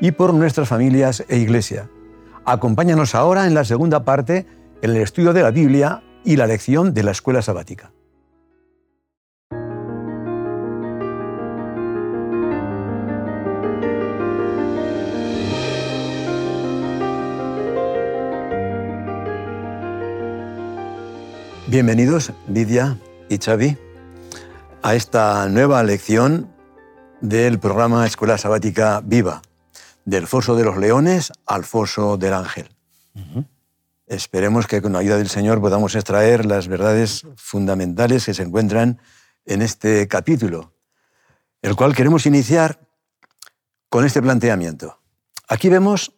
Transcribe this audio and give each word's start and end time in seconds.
y 0.00 0.12
por 0.12 0.34
nuestras 0.34 0.68
familias 0.68 1.24
e 1.28 1.38
iglesia. 1.38 1.88
Acompáñanos 2.44 3.14
ahora 3.14 3.46
en 3.46 3.54
la 3.54 3.64
segunda 3.64 4.04
parte, 4.04 4.46
en 4.82 4.90
el 4.90 4.98
estudio 4.98 5.32
de 5.32 5.42
la 5.42 5.50
Biblia 5.50 6.02
y 6.24 6.36
la 6.36 6.46
lección 6.46 6.94
de 6.94 7.02
la 7.02 7.12
escuela 7.12 7.42
sabática. 7.42 7.92
Bienvenidos, 21.66 22.32
Lidia 22.46 22.98
y 23.28 23.38
Xavi, 23.38 23.76
a 24.82 24.94
esta 24.94 25.48
nueva 25.48 25.82
lección 25.82 26.48
del 27.20 27.58
programa 27.58 28.06
Escuela 28.06 28.38
Sabática 28.38 29.00
Viva, 29.02 29.42
del 30.04 30.26
Foso 30.26 30.54
de 30.56 30.64
los 30.64 30.76
Leones 30.76 31.32
al 31.46 31.64
Foso 31.64 32.16
del 32.16 32.34
Ángel. 32.34 32.68
Esperemos 34.06 34.66
que 34.66 34.82
con 34.82 34.92
la 34.92 34.98
ayuda 34.98 35.16
del 35.16 35.28
Señor 35.28 35.60
podamos 35.60 35.94
extraer 35.94 36.44
las 36.44 36.68
verdades 36.68 37.26
fundamentales 37.36 38.26
que 38.26 38.34
se 38.34 38.42
encuentran 38.42 39.00
en 39.46 39.62
este 39.62 40.06
capítulo, 40.08 40.74
el 41.62 41.74
cual 41.74 41.94
queremos 41.94 42.26
iniciar 42.26 42.80
con 43.88 44.04
este 44.04 44.20
planteamiento. 44.20 45.00
Aquí 45.48 45.68
vemos, 45.68 46.12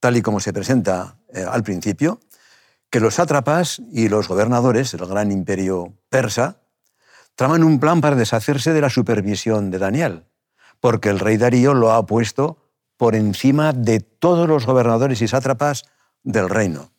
tal 0.00 0.16
y 0.16 0.22
como 0.22 0.40
se 0.40 0.52
presenta 0.52 1.18
eh, 1.32 1.44
al 1.48 1.62
principio, 1.62 2.20
que 2.90 3.00
los 3.00 3.14
sátrapas 3.14 3.80
y 3.90 4.08
los 4.08 4.28
gobernadores 4.28 4.92
del 4.92 5.06
gran 5.06 5.32
imperio 5.32 5.94
persa 6.08 6.60
traman 7.34 7.64
un 7.64 7.80
plan 7.80 8.00
para 8.00 8.16
deshacerse 8.16 8.72
de 8.72 8.80
la 8.80 8.90
supervisión 8.90 9.70
de 9.70 9.78
Daniel, 9.78 10.24
porque 10.80 11.08
el 11.08 11.18
rey 11.18 11.36
Darío 11.36 11.74
lo 11.74 11.92
ha 11.92 12.06
puesto 12.06 12.65
por 12.96 13.14
encima 13.14 13.72
de 13.72 14.00
todos 14.00 14.48
los 14.48 14.66
gobernadores 14.66 15.20
y 15.22 15.28
sátrapas 15.28 15.84
del 16.22 16.48
reino. 16.48 16.92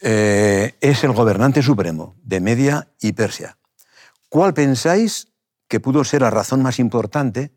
Eh, 0.00 0.74
es 0.80 1.04
el 1.04 1.12
gobernante 1.12 1.62
supremo 1.62 2.16
de 2.22 2.40
Media 2.40 2.88
y 3.00 3.12
Persia. 3.12 3.58
¿Cuál 4.28 4.52
pensáis 4.52 5.32
que 5.68 5.80
pudo 5.80 6.04
ser 6.04 6.22
la 6.22 6.30
razón 6.30 6.62
más 6.62 6.78
importante 6.78 7.52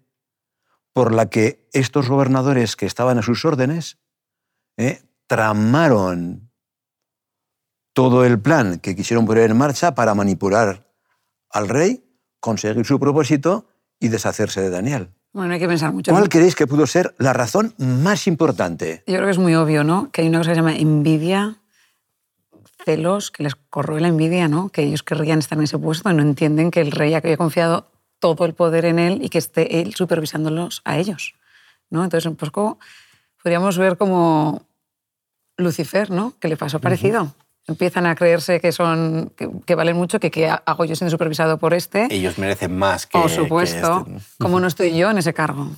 por 0.94 1.14
la 1.14 1.30
que 1.30 1.68
estos 1.74 2.10
gobernadores 2.10 2.76
que 2.76 2.86
estaban 2.86 3.18
a 3.18 3.24
sus 3.24 3.46
órdenes 3.46 3.98
eh, 4.78 5.04
tramaron 5.28 6.52
todo 7.94 8.26
el 8.26 8.40
plan 8.40 8.80
que 8.80 8.96
quisieron 8.96 9.26
poner 9.26 9.52
en 9.52 9.58
marcha 9.58 9.94
para 9.94 10.16
manipular 10.16 10.90
al 11.50 11.68
rey, 11.68 12.06
conseguir 12.40 12.86
su 12.86 13.00
propósito 13.00 13.68
y 14.00 14.08
deshacerse 14.08 14.62
de 14.62 14.70
Daniel. 14.70 15.14
Bueno, 15.32 15.54
hay 15.54 15.60
que 15.60 15.68
pensar 15.68 15.94
mucho. 15.94 16.12
¿Cuál 16.12 16.28
creéis 16.28 16.56
que 16.56 16.66
pudo 16.66 16.88
ser 16.88 17.14
la 17.20 17.34
razón 17.34 17.76
más 17.78 18.28
importante? 18.28 19.04
Yo 19.06 19.16
creo 19.16 19.26
que 19.26 19.32
es 19.32 19.38
muy 19.38 19.56
obvio, 19.56 19.84
¿no? 19.84 20.12
Que 20.12 20.22
hay 20.22 20.28
una 20.28 20.40
cosa 20.40 20.52
que 20.52 20.56
se 20.56 20.62
llama 20.62 20.76
envidia, 20.76 21.58
celos, 22.84 23.30
que 23.30 23.44
les 23.44 23.56
corroe 23.56 24.02
la 24.02 24.08
envidia, 24.08 24.48
¿no? 24.48 24.70
Que 24.70 24.84
ellos 24.84 25.04
querrían 25.04 25.40
estar 25.40 25.58
en 25.58 25.66
ese 25.66 25.78
puesto 25.78 26.10
y 26.10 26.14
no 26.14 26.24
entienden 26.24 26.72
que 26.72 26.82
el 26.82 26.92
rey 26.92 27.14
había 27.14 27.38
confiado 27.38 27.92
todo 28.20 28.46
el 28.46 28.54
poder 28.54 28.86
en 28.86 29.00
él 29.00 29.20
y 29.24 29.30
que 29.30 29.38
esté 29.38 29.82
él 29.82 29.94
supervisándolos 29.94 30.82
a 30.84 30.98
ellos, 30.98 31.36
¿no? 31.90 32.04
Entonces, 32.04 32.26
un 32.26 32.36
poco 32.36 32.80
podríamos 33.42 33.78
ver 33.78 33.98
como 33.98 34.64
Lucifer, 35.58 36.10
¿no? 36.10 36.34
Que 36.40 36.48
le 36.48 36.58
pasó 36.58 36.80
parecido 36.80 37.34
empiezan 37.68 38.06
a 38.06 38.16
creerse 38.16 38.60
que 38.60 38.72
son 38.72 39.32
que, 39.66 39.76
valen 39.76 39.96
mucho, 39.96 40.20
que 40.20 40.32
qué 40.32 40.50
hago 40.50 40.86
yo 40.86 40.96
siendo 40.96 41.12
supervisado 41.12 41.58
por 41.58 41.74
este. 41.74 42.08
Ellos 42.10 42.38
merecen 42.38 42.78
más 42.78 43.06
que 43.06 43.20
Por 43.20 43.30
supuesto. 43.30 44.06
Que 44.06 44.16
este. 44.16 44.34
¿Cómo 44.40 44.60
no 44.60 44.68
estoy 44.68 44.96
yo 44.98 45.12
en 45.12 45.18
ese 45.18 45.34
cargo? 45.34 45.70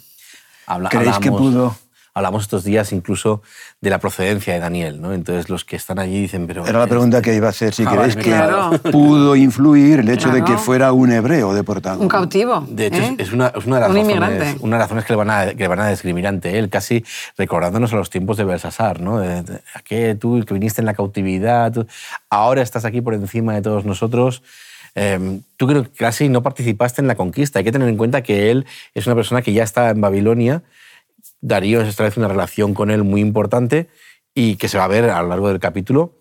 ¿Creéis 0.89 1.19
que 1.19 1.31
pudo 1.31 1.75
hablamos 2.13 2.43
estos 2.43 2.63
días 2.63 2.91
incluso 2.91 3.41
de 3.79 3.89
la 3.89 3.99
procedencia 3.99 4.53
de 4.53 4.59
Daniel, 4.59 5.01
¿no? 5.01 5.13
Entonces 5.13 5.49
los 5.49 5.63
que 5.63 5.75
están 5.75 5.99
allí 5.99 6.21
dicen, 6.21 6.45
pero... 6.45 6.65
Era 6.65 6.79
la 6.79 6.87
pregunta 6.87 7.21
que 7.21 7.33
iba 7.33 7.47
a 7.47 7.51
hacer, 7.51 7.73
si 7.73 7.83
ah, 7.85 7.91
queréis 7.91 8.15
que 8.15 8.91
pudo 8.91 9.35
influir 9.35 10.01
el 10.01 10.09
hecho 10.09 10.29
de 10.29 10.43
que 10.43 10.57
fuera 10.57 10.91
un 10.91 11.11
hebreo 11.11 11.53
deportado. 11.53 12.01
Un 12.01 12.09
cautivo. 12.09 12.65
De 12.67 12.87
hecho, 12.87 13.01
¿eh? 13.01 13.15
es, 13.17 13.31
una, 13.31 13.47
es, 13.47 13.65
una, 13.65 13.77
de 13.77 13.81
las 13.81 14.19
razones, 14.19 14.57
una 14.61 14.75
de 14.75 14.79
las 14.79 14.89
razones 14.89 15.05
que 15.05 15.13
le 15.13 15.17
van 15.17 15.29
a, 15.29 15.45
que 15.47 15.63
le 15.63 15.67
van 15.67 15.79
a 15.79 15.87
describir 15.87 16.27
ante 16.27 16.59
él, 16.59 16.69
casi 16.69 17.03
recordándonos 17.37 17.93
a 17.93 17.95
los 17.95 18.09
tiempos 18.09 18.37
de 18.37 18.43
Belsasar, 18.43 18.99
¿no? 18.99 19.19
De, 19.19 19.43
qué 19.85 20.15
tú 20.15 20.43
que 20.45 20.53
viniste 20.53 20.81
en 20.81 20.85
la 20.85 20.93
cautividad, 20.93 21.87
ahora 22.29 22.61
estás 22.61 22.83
aquí 22.83 23.01
por 23.01 23.13
encima 23.13 23.53
de 23.53 23.61
todos 23.61 23.85
nosotros. 23.85 24.43
Em, 24.93 25.41
tú 25.55 25.67
creo 25.67 25.83
que 25.83 25.89
casi 25.91 26.27
no 26.27 26.43
participaste 26.43 27.01
en 27.01 27.07
la 27.07 27.15
conquista. 27.15 27.59
Hay 27.59 27.65
que 27.65 27.71
tener 27.71 27.87
en 27.87 27.95
cuenta 27.95 28.21
que 28.21 28.51
él 28.51 28.65
es 28.93 29.07
una 29.07 29.15
persona 29.15 29.41
que 29.41 29.53
ya 29.53 29.63
está 29.63 29.89
en 29.89 30.01
Babilonia 30.01 30.63
Darío 31.41 31.81
establece 31.81 32.19
una 32.19 32.29
relación 32.29 32.73
con 32.73 32.91
él 32.91 33.03
muy 33.03 33.21
importante 33.21 33.89
y 34.33 34.55
que 34.55 34.69
se 34.69 34.77
va 34.77 34.85
a 34.85 34.87
ver 34.87 35.09
a 35.09 35.21
lo 35.21 35.29
largo 35.29 35.49
del 35.49 35.59
capítulo. 35.59 36.19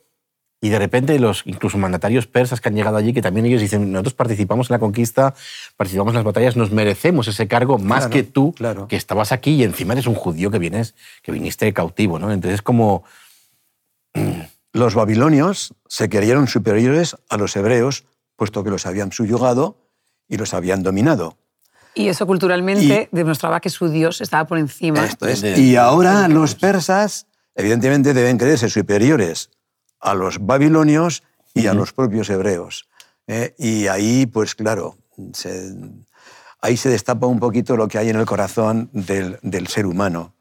Y 0.62 0.68
de 0.68 0.78
repente 0.78 1.18
los 1.18 1.42
incluso 1.46 1.78
mandatarios 1.78 2.26
persas 2.26 2.60
que 2.60 2.68
han 2.68 2.74
llegado 2.74 2.96
allí, 2.96 3.14
que 3.14 3.22
también 3.22 3.46
ellos 3.46 3.62
dicen, 3.62 3.92
nosotros 3.92 4.14
participamos 4.14 4.68
en 4.68 4.74
la 4.74 4.78
conquista, 4.78 5.34
participamos 5.76 6.12
en 6.12 6.16
las 6.16 6.24
batallas, 6.24 6.56
nos 6.56 6.70
merecemos 6.70 7.28
ese 7.28 7.48
cargo 7.48 7.78
más 7.78 8.08
que 8.08 8.22
tú, 8.24 8.54
que 8.88 8.96
estabas 8.96 9.32
aquí 9.32 9.52
y 9.52 9.64
encima 9.64 9.94
eres 9.94 10.06
un 10.06 10.14
judío 10.14 10.50
que 10.50 10.58
vienes, 10.58 10.94
que 11.22 11.32
viniste 11.32 11.72
cautivo, 11.72 12.18
¿no? 12.18 12.32
Entonces 12.32 12.62
como... 12.62 13.04
Los 14.72 14.94
babilonios 14.94 15.74
se 15.88 16.08
creyeron 16.08 16.46
superiores 16.46 17.16
a 17.28 17.36
los 17.36 17.56
hebreos, 17.56 18.04
puesto 18.36 18.62
que 18.62 18.70
los 18.70 18.86
habían 18.86 19.10
subyugado 19.10 19.78
y 20.28 20.36
los 20.36 20.54
habían 20.54 20.84
dominado. 20.84 21.36
Y 21.94 22.08
eso 22.08 22.26
culturalmente 22.26 23.08
demostraba 23.12 23.60
que 23.60 23.70
su 23.70 23.88
Dios 23.88 24.20
estaba 24.20 24.46
por 24.46 24.58
encima. 24.58 25.08
Y 25.56 25.76
ahora 25.76 26.28
los 26.28 26.54
persas, 26.54 27.26
evidentemente, 27.54 28.14
deben 28.14 28.38
creerse 28.38 28.68
superiores 28.68 29.50
a 30.00 30.14
los 30.14 30.44
babilonios 30.44 31.22
y 31.54 31.66
a 31.66 31.74
los 31.74 31.92
propios 31.92 32.30
hebreos. 32.30 32.88
¿eh? 33.26 33.54
Y 33.58 33.88
ahí, 33.88 34.26
pues 34.26 34.54
claro, 34.54 34.96
ahí 36.60 36.76
se 36.76 36.88
destapa 36.88 37.26
un 37.26 37.40
poquito 37.40 37.76
lo 37.76 37.88
que 37.88 37.98
hay 37.98 38.08
en 38.08 38.16
el 38.16 38.26
corazón 38.26 38.88
del, 38.92 39.66
ser 39.66 39.86
humano. 39.86 40.34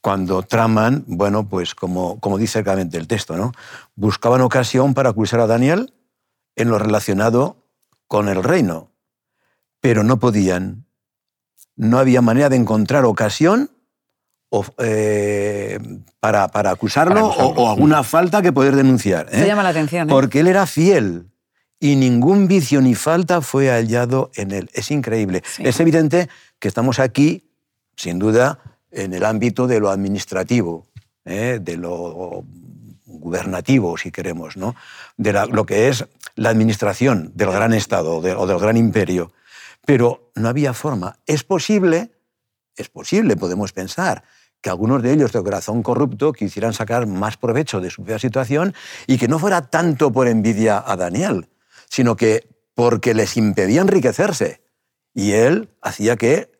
Cuando 0.00 0.42
traman, 0.42 1.04
bueno, 1.06 1.48
pues 1.48 1.74
como, 1.74 2.18
como 2.20 2.38
dice 2.38 2.62
claramente 2.62 2.96
el 2.96 3.06
texto, 3.06 3.36
¿no? 3.36 3.52
buscaban 3.96 4.40
ocasión 4.40 4.94
para 4.94 5.10
acusar 5.10 5.40
a 5.40 5.46
Daniel 5.46 5.92
en 6.56 6.68
lo 6.70 6.78
relacionado 6.78 7.56
con 8.06 8.28
el 8.28 8.42
reino 8.42 8.90
pero 9.80 10.04
no 10.04 10.18
podían. 10.18 10.84
No 11.76 11.98
había 11.98 12.22
manera 12.22 12.48
de 12.48 12.56
encontrar 12.56 13.04
ocasión 13.04 13.70
eh, 14.78 15.78
para, 16.20 16.44
acusarlo, 16.70 17.26
O, 17.26 17.70
alguna 17.70 18.02
falta 18.02 18.42
que 18.42 18.52
poder 18.52 18.74
denunciar. 18.74 19.28
¿eh? 19.30 19.46
llama 19.46 19.62
la 19.62 19.68
atención. 19.68 20.08
¿eh? 20.08 20.10
Porque 20.10 20.40
él 20.40 20.48
era 20.48 20.66
fiel 20.66 21.26
y 21.78 21.96
ningún 21.96 22.48
vicio 22.48 22.80
ni 22.80 22.94
falta 22.94 23.40
fue 23.40 23.68
hallado 23.68 24.30
en 24.34 24.52
él. 24.52 24.70
Es 24.72 24.90
increíble. 24.90 25.42
Es 25.58 25.78
evidente 25.80 26.28
que 26.58 26.68
estamos 26.68 26.98
aquí, 26.98 27.50
sin 27.94 28.18
duda, 28.18 28.58
en 28.90 29.12
el 29.12 29.24
ámbito 29.24 29.66
de 29.66 29.80
lo 29.80 29.90
administrativo, 29.90 30.86
de 31.24 31.76
lo 31.76 32.42
gubernativo, 33.04 33.98
si 33.98 34.10
queremos, 34.10 34.56
¿no? 34.56 34.74
de 35.18 35.32
lo 35.32 35.66
que 35.66 35.88
es 35.88 36.06
la 36.36 36.48
administración 36.48 37.32
del 37.34 37.50
gran 37.50 37.74
Estado 37.74 38.16
o 38.16 38.46
del 38.46 38.58
gran 38.58 38.76
imperio 38.76 39.32
pero 39.88 40.30
no 40.34 40.50
había 40.50 40.74
forma. 40.74 41.18
Es 41.24 41.44
posible, 41.44 42.10
es 42.76 42.90
posible, 42.90 43.38
podemos 43.38 43.72
pensar, 43.72 44.22
que 44.60 44.68
algunos 44.68 45.02
de 45.02 45.14
ellos 45.14 45.32
de 45.32 45.42
corazón 45.42 45.82
corrupto 45.82 46.34
quisieran 46.34 46.74
sacar 46.74 47.06
más 47.06 47.38
provecho 47.38 47.80
de 47.80 47.88
su 47.88 48.02
propia 48.02 48.18
situación 48.18 48.74
y 49.06 49.16
que 49.16 49.28
no 49.28 49.38
fuera 49.38 49.62
tanto 49.62 50.12
por 50.12 50.28
envidia 50.28 50.84
a 50.86 50.94
Daniel, 50.96 51.48
sino 51.88 52.16
que 52.16 52.46
porque 52.74 53.14
les 53.14 53.38
impedía 53.38 53.80
enriquecerse. 53.80 54.60
Y 55.14 55.32
él 55.32 55.70
hacía 55.80 56.16
que 56.16 56.52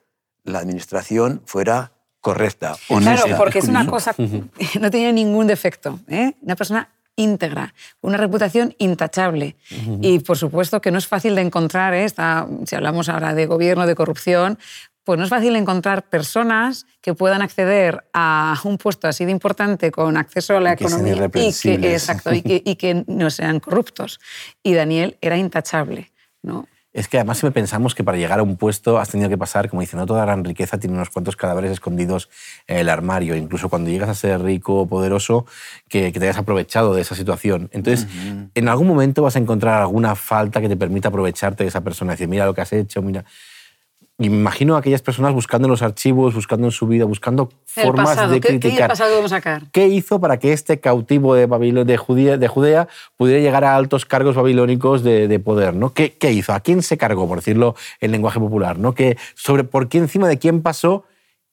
la 0.43 0.61
administración 0.61 1.43
fuera 1.45 1.93
correcta, 2.23 2.79
honesta. 2.89 3.25
Claro, 3.27 3.37
porque 3.37 3.59
es 3.59 3.69
una 3.69 3.87
cosa, 3.87 4.15
no 4.81 4.91
tenía 4.91 5.13
ningún 5.13 5.47
defecto. 5.47 6.01
¿eh? 6.09 6.33
Una 6.41 6.57
persona 6.57 6.89
íntegra, 7.19 7.75
una 8.01 8.17
reputación 8.17 8.75
intachable. 8.79 9.57
Y 10.01 10.21
por 10.21 10.39
supuesto 10.39 10.81
que 10.81 10.91
no 10.91 10.99
es 10.99 11.07
fácil 11.07 11.35
de 11.35 11.43
encontrar, 11.43 11.93
¿eh? 11.93 12.09
si 12.09 12.77
hablamos 12.77 13.09
ahora 13.09 13.35
de 13.35 13.47
gobierno, 13.47 13.87
de 13.87 13.95
corrupción, 13.95 14.59
pues 15.05 15.19
no 15.19 15.25
es 15.25 15.31
fácil 15.31 15.57
encontrar 15.57 16.09
personas 16.09 16.87
que 17.01 17.15
puedan 17.15 17.43
acceder 17.43 18.05
a 18.13 18.59
un 18.65 18.79
puesto 18.79 19.09
así 19.09 19.25
de 19.25 19.33
importante 19.33 19.91
con 19.91 20.17
acceso 20.17 20.57
a 20.57 20.61
la 20.61 20.73
economía 20.73 21.31
y 21.35 21.53
que, 21.53 21.93
exacto, 21.93 22.33
y 22.33 22.43
que, 22.43 22.63
y 22.65 22.77
que 22.77 23.05
no 23.07 23.31
sean 23.31 23.59
corruptos. 23.59 24.21
Y 24.63 24.75
Daniel 24.75 25.17
era 25.21 25.37
intachable. 25.37 26.13
¿no? 26.43 26.69
Es 26.99 27.07
que 27.07 27.17
además 27.17 27.39
siempre 27.39 27.61
pensamos 27.61 27.95
que 27.95 28.03
para 28.03 28.19
llegar 28.19 28.41
a 28.41 28.43
un 28.43 28.57
puesto 28.57 28.99
has 28.99 29.09
tenido 29.09 29.29
que 29.29 29.39
pasar, 29.39 29.69
como 29.69 29.83
dicen, 29.83 30.01
no 30.01 30.07
toda 30.07 30.23
gran 30.23 30.43
riqueza 30.43 30.79
tiene 30.79 30.97
unos 30.97 31.11
cuantos 31.11 31.37
cadáveres 31.37 31.71
escondidos 31.71 32.29
en 32.67 32.79
el 32.79 32.89
armario. 32.89 33.37
Incluso 33.37 33.69
cuando 33.69 33.89
llegas 33.89 34.09
a 34.09 34.15
ser 34.17 34.43
rico 34.43 34.81
o 34.81 34.89
poderoso, 34.89 35.47
que, 35.89 36.11
te 36.11 36.19
hayas 36.25 36.39
aprovechado 36.39 36.95
de 36.95 37.03
esa 37.03 37.15
situación. 37.15 37.71
Entonces, 37.73 38.09
en 38.53 38.69
algún 38.69 38.89
momento 38.89 39.23
vas 39.23 39.37
a 39.37 39.39
encontrar 39.39 39.81
alguna 39.81 40.17
falta 40.17 40.61
que 40.61 40.69
te 40.69 40.77
permita 40.77 41.07
aprovecharte 41.07 41.63
de 41.63 41.69
esa 41.69 41.83
persona. 41.83 42.15
Decir, 42.15 42.27
mira 42.27 42.47
lo 42.47 42.55
que 42.55 42.63
has 42.63 42.73
hecho, 42.73 43.01
mira... 43.01 43.25
Imagino 44.21 44.75
a 44.75 44.81
aquellas 44.81 45.01
personas 45.01 45.33
buscando 45.33 45.67
en 45.67 45.71
los 45.71 45.81
archivos, 45.81 46.35
buscando 46.35 46.67
en 46.67 46.73
su 46.73 46.89
vida, 46.89 47.05
buscando 47.05 47.51
formas 47.65 48.29
de 48.29 48.41
criticar. 48.41 48.77
¿Qué, 48.77 48.89
pasado 48.89 49.15
vamos 49.15 49.31
a 49.31 49.37
sacar? 49.37 49.63
¿Qué 49.71 49.87
hizo 49.87 50.21
para 50.21 50.41
que 50.41 50.53
este 50.53 50.81
cautivo 50.81 51.37
de, 51.37 51.47
de, 51.47 51.97
Judea, 51.97 52.37
de 52.37 52.49
Judea 52.49 52.89
pudiera 53.17 53.41
llegar 53.41 53.63
a 53.63 53.77
altos 53.77 54.07
cargos 54.07 54.35
babilónicos 54.35 55.05
de, 55.05 55.39
poder? 55.39 55.75
¿no? 55.75 55.93
¿Qué, 55.93 56.15
¿Qué, 56.15 56.33
hizo? 56.33 56.53
¿A 56.53 56.59
quién 56.59 56.83
se 56.83 56.99
cargó, 56.99 57.29
por 57.29 57.39
decirlo 57.39 57.77
en 58.01 58.11
lenguaje 58.11 58.41
popular? 58.41 58.77
¿no? 58.77 58.93
¿Qué, 58.93 59.17
sobre 59.37 59.63
¿Por 59.63 59.89
qué 59.89 59.99
encima 59.99 60.27
de 60.27 60.37
quién 60.37 60.63
pasó 60.63 61.05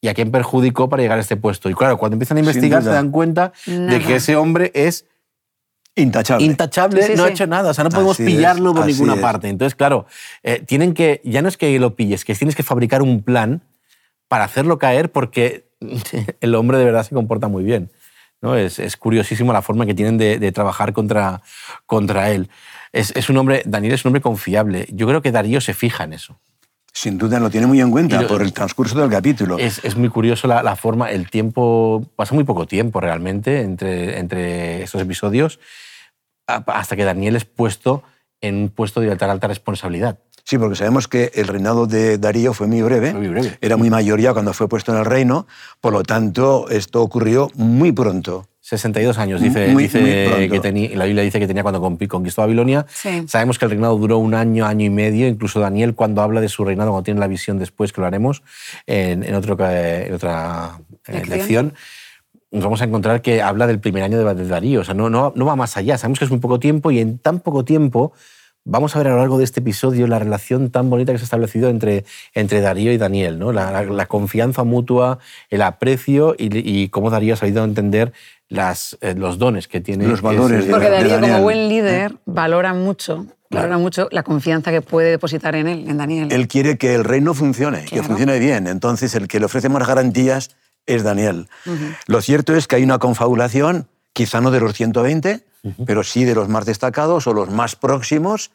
y 0.02 0.08
a 0.08 0.16
quién 0.16 0.32
perjudicó 0.32 0.90
para 0.90 1.04
llegar 1.04 1.20
a 1.20 1.22
este 1.22 1.38
puesto? 1.38 1.70
Y 1.70 1.76
claro, 1.76 2.00
cuando 2.00 2.16
empiezan 2.16 2.38
a 2.38 2.40
investigar 2.40 2.82
se 2.82 2.90
dan 2.90 3.12
cuenta 3.12 3.54
de 3.68 4.00
que 4.00 4.16
ese 4.16 4.38
hombre 4.38 4.72
es 4.74 5.06
Intachable. 5.96 6.46
Intachable, 6.46 7.16
no 7.16 7.24
ha 7.24 7.30
hecho 7.30 7.48
nada. 7.48 7.72
O 7.72 7.74
sea, 7.74 7.84
no 7.86 7.90
podemos 7.90 8.18
pillarlo 8.18 8.74
por 8.74 8.86
ninguna 8.86 9.16
parte. 9.16 9.48
Entonces, 9.48 9.76
claro, 9.76 10.06
eh, 10.44 10.62
tienen 10.66 10.94
que. 10.94 11.22
Ya 11.24 11.42
no 11.42 11.48
es 11.48 11.58
que 11.58 11.80
lo 11.80 11.96
pilles, 11.96 12.26
que 12.26 12.36
tienes 12.36 12.56
que 12.56 12.64
fabricar 12.64 13.02
un 13.02 13.24
plan 13.24 13.62
para 14.28 14.44
hacerlo 14.44 14.78
caer 14.78 15.12
porque 15.12 15.70
el 16.42 16.56
hombre 16.56 16.78
de 16.78 16.86
verdad 16.86 17.04
se 17.04 17.16
comporta 17.16 17.48
muy 17.48 17.64
bien. 17.64 17.92
¿no? 18.42 18.56
Es, 18.56 18.80
es 18.80 18.98
curiosísimo 18.98 19.54
la 19.54 19.62
forma 19.62 19.86
que 19.86 19.94
tienen 19.94 20.18
de, 20.18 20.52
trabajar 20.52 20.94
contra, 20.94 21.42
contra 21.86 22.32
él. 22.32 22.50
Es, 22.92 23.12
es, 23.16 23.30
un 23.30 23.38
hombre, 23.38 23.64
Daniel 23.66 23.94
es 23.94 24.04
un 24.06 24.10
hombre 24.10 24.22
confiable. 24.22 24.88
Yo 24.92 25.08
creo 25.08 25.22
que 25.22 25.32
Darío 25.32 25.62
se 25.62 25.74
fija 25.74 26.04
en 26.04 26.14
eso. 26.14 26.40
Sin 26.96 27.18
duda 27.18 27.42
lo 27.42 27.50
tiene 27.50 27.68
muy 27.68 27.82
en 27.82 27.92
cuenta 27.92 28.26
por 28.26 28.42
el 28.42 28.54
transcurso 28.54 28.98
del 28.98 29.10
capítulo. 29.10 29.60
Es, 29.60 29.84
es 29.84 29.98
muy 29.98 30.08
curioso 30.08 30.48
la, 30.48 30.64
la, 30.64 30.78
forma, 30.78 31.12
el 31.12 31.30
tiempo, 31.30 32.06
pasa 32.16 32.34
muy 32.34 32.46
poco 32.46 32.66
tiempo 32.66 33.02
realmente 33.02 33.60
entre, 33.60 34.18
entre 34.18 34.84
estos 34.84 35.02
episodios 35.02 35.60
hasta 36.48 36.96
que 36.96 37.04
Daniel 37.04 37.36
es 37.36 37.44
puesto 37.44 38.04
en 38.40 38.56
un 38.56 38.70
puesto 38.70 39.02
de 39.02 39.12
alta, 39.12 39.30
alta 39.30 39.48
responsabilidad. 39.48 40.20
Sí, 40.46 40.58
porque 40.58 40.78
sabemos 40.78 41.10
que 41.10 41.32
el 41.36 41.50
reinado 41.50 41.86
de 41.86 42.18
Darío 42.18 42.54
fue 42.54 42.68
muy 42.68 42.82
breve, 42.82 43.14
muy 43.14 43.28
breve. 43.28 43.58
era 43.60 43.76
muy 43.76 43.90
mayor 43.90 44.22
ya 44.22 44.32
cuando 44.32 44.54
fue 44.54 44.70
puesto 44.70 44.94
en 44.94 45.00
el 45.00 45.06
reino, 45.06 45.48
por 45.82 45.92
lo 45.92 46.04
tanto 46.04 46.70
esto 46.70 47.02
ocurrió 47.02 47.52
muy 47.56 47.92
pronto. 47.92 48.48
62 48.66 49.20
años, 49.20 49.42
dice, 49.42 49.76
que 50.50 50.60
tenía, 50.60 50.90
la 50.98 51.06
Biblia 51.06 51.24
dice 51.24 51.40
que 51.40 51.46
tenía 51.46 51.62
cuando 51.62 51.80
conquistó 51.80 52.42
Babilonia. 52.42 52.88
Sabemos 53.28 53.60
que 53.60 53.66
el 53.66 53.70
reinado 53.70 53.96
duró 53.96 54.18
un 54.18 54.34
año, 54.34 54.66
año 54.66 54.84
y 54.88 54.90
medio. 54.90 55.28
Incluso 55.28 55.60
Daniel, 55.60 55.94
cuando 55.94 56.24
habla 56.24 56.42
de 56.42 56.50
su 56.50 56.66
reinado, 56.66 56.90
cuando 56.90 57.04
tiene 57.04 57.20
la 57.20 57.28
visión 57.28 57.60
después, 57.60 57.94
que 57.94 58.02
lo 58.02 58.08
haremos 58.08 58.42
en, 58.88 59.36
otro, 59.36 59.56
en 59.70 60.14
otra 60.16 60.80
eh, 61.06 61.24
lección, 61.28 61.76
nos 62.50 62.64
vamos 62.64 62.82
a 62.82 62.86
encontrar 62.86 63.22
que 63.22 63.44
habla 63.44 63.68
del 63.68 63.80
primer 63.80 64.02
año 64.02 64.18
de 64.18 64.48
Darío. 64.48 64.82
O 64.82 64.84
sea, 64.84 64.96
no, 64.96 65.12
no, 65.12 65.32
no 65.36 65.46
va 65.46 65.56
más 65.56 65.78
allá. 65.78 66.00
Sabemos 66.00 66.18
que 66.18 66.26
es 66.26 66.32
muy 66.32 66.40
poco 66.40 66.60
tiempo 66.60 66.90
y 66.90 66.98
en 66.98 67.20
tan 67.20 67.42
poco 67.42 67.66
tiempo 67.66 68.14
vamos 68.66 68.96
a 68.96 69.00
ver 69.00 69.08
a 69.08 69.12
lo 69.12 69.18
largo 69.18 69.38
de 69.38 69.46
este 69.46 69.62
episodio 69.62 70.08
la 70.08 70.20
relación 70.20 70.70
tan 70.70 70.90
bonita 70.90 71.12
que 71.12 71.20
se 71.20 71.24
ha 71.24 71.26
establecido 71.26 71.70
entre, 71.70 72.04
entre 72.34 72.60
Darío 72.60 72.92
y 72.92 72.98
Daniel, 72.98 73.40
¿no? 73.40 73.52
la, 73.54 74.06
confianza 74.08 74.64
mutua, 74.64 75.20
el 75.50 75.62
aprecio 75.62 76.36
y, 76.38 76.90
cómo 76.90 77.10
Darío 77.10 77.36
ha 77.36 77.38
sabido 77.38 77.64
entender 77.64 78.12
las, 78.50 78.98
eh, 79.02 79.16
los 79.16 79.38
dones 79.38 79.68
que 79.68 79.82
tiene. 79.82 80.08
Los 80.08 80.22
valores. 80.22 80.66
Porque 80.66 80.90
Darío, 80.90 81.22
como 81.22 81.42
buen 81.42 81.70
líder, 81.70 82.16
valora 82.26 82.74
mucho 82.74 83.26
Valora 83.50 83.78
mucho 83.78 84.08
la 84.12 84.24
confianza 84.24 84.72
que 84.72 84.82
puede 84.82 85.12
depositar 85.12 85.56
en 85.56 85.68
él, 85.68 85.86
en 85.88 85.98
Daniel. 85.98 86.28
Él 86.32 86.48
quiere 86.48 86.78
que 86.78 86.96
el 86.96 87.04
reino 87.04 87.34
funcione, 87.34 87.86
que 87.86 88.04
funcione 88.04 88.40
bien. 88.40 88.68
Entonces, 88.68 89.16
el 89.16 89.28
que 89.28 89.40
le 89.40 89.46
ofrece 89.46 89.70
más 89.70 89.88
garantías 89.88 90.56
es 90.86 91.04
Daniel. 91.04 91.48
Lo 92.08 92.22
cierto 92.22 92.56
es 92.56 92.68
que 92.68 92.78
hay 92.78 92.84
una 92.84 93.00
confabulación, 93.00 93.88
quizá 94.14 94.42
no 94.42 94.52
de 94.52 94.60
los 94.60 94.74
120, 94.74 95.42
pero 95.86 96.04
sí 96.04 96.26
de 96.26 96.36
los 96.36 96.50
más 96.50 96.66
destacados 96.66 97.28
o 97.28 97.34
los 97.34 97.50
más 97.50 97.76
próximos, 97.76 98.52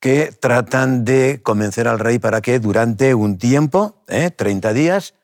que 0.00 0.32
tratan 0.38 1.04
de 1.04 1.40
convencer 1.42 1.88
al 1.88 1.98
rey 1.98 2.18
para 2.18 2.40
que 2.40 2.58
durante 2.58 3.14
un 3.14 3.38
tiempo, 3.38 4.02
30 4.06 4.70
¿eh? 4.70 4.74
días, 4.74 5.14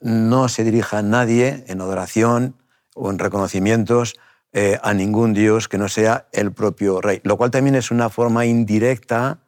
no 0.00 0.48
se 0.48 0.64
dirija 0.64 1.02
nadie 1.02 1.64
en 1.68 1.80
adoración 1.80 2.56
o 2.94 3.10
en 3.10 3.18
reconocimientos 3.18 4.16
eh, 4.52 4.78
a 4.82 4.94
ningún 4.94 5.32
dios 5.32 5.68
que 5.68 5.78
no 5.78 5.88
sea 5.88 6.26
el 6.32 6.52
propio 6.52 7.00
rey. 7.00 7.20
Lo 7.22 7.36
cual 7.36 7.50
también 7.50 7.76
es 7.76 7.90
una 7.90 8.08
forma 8.08 8.46
indirecta 8.46 9.38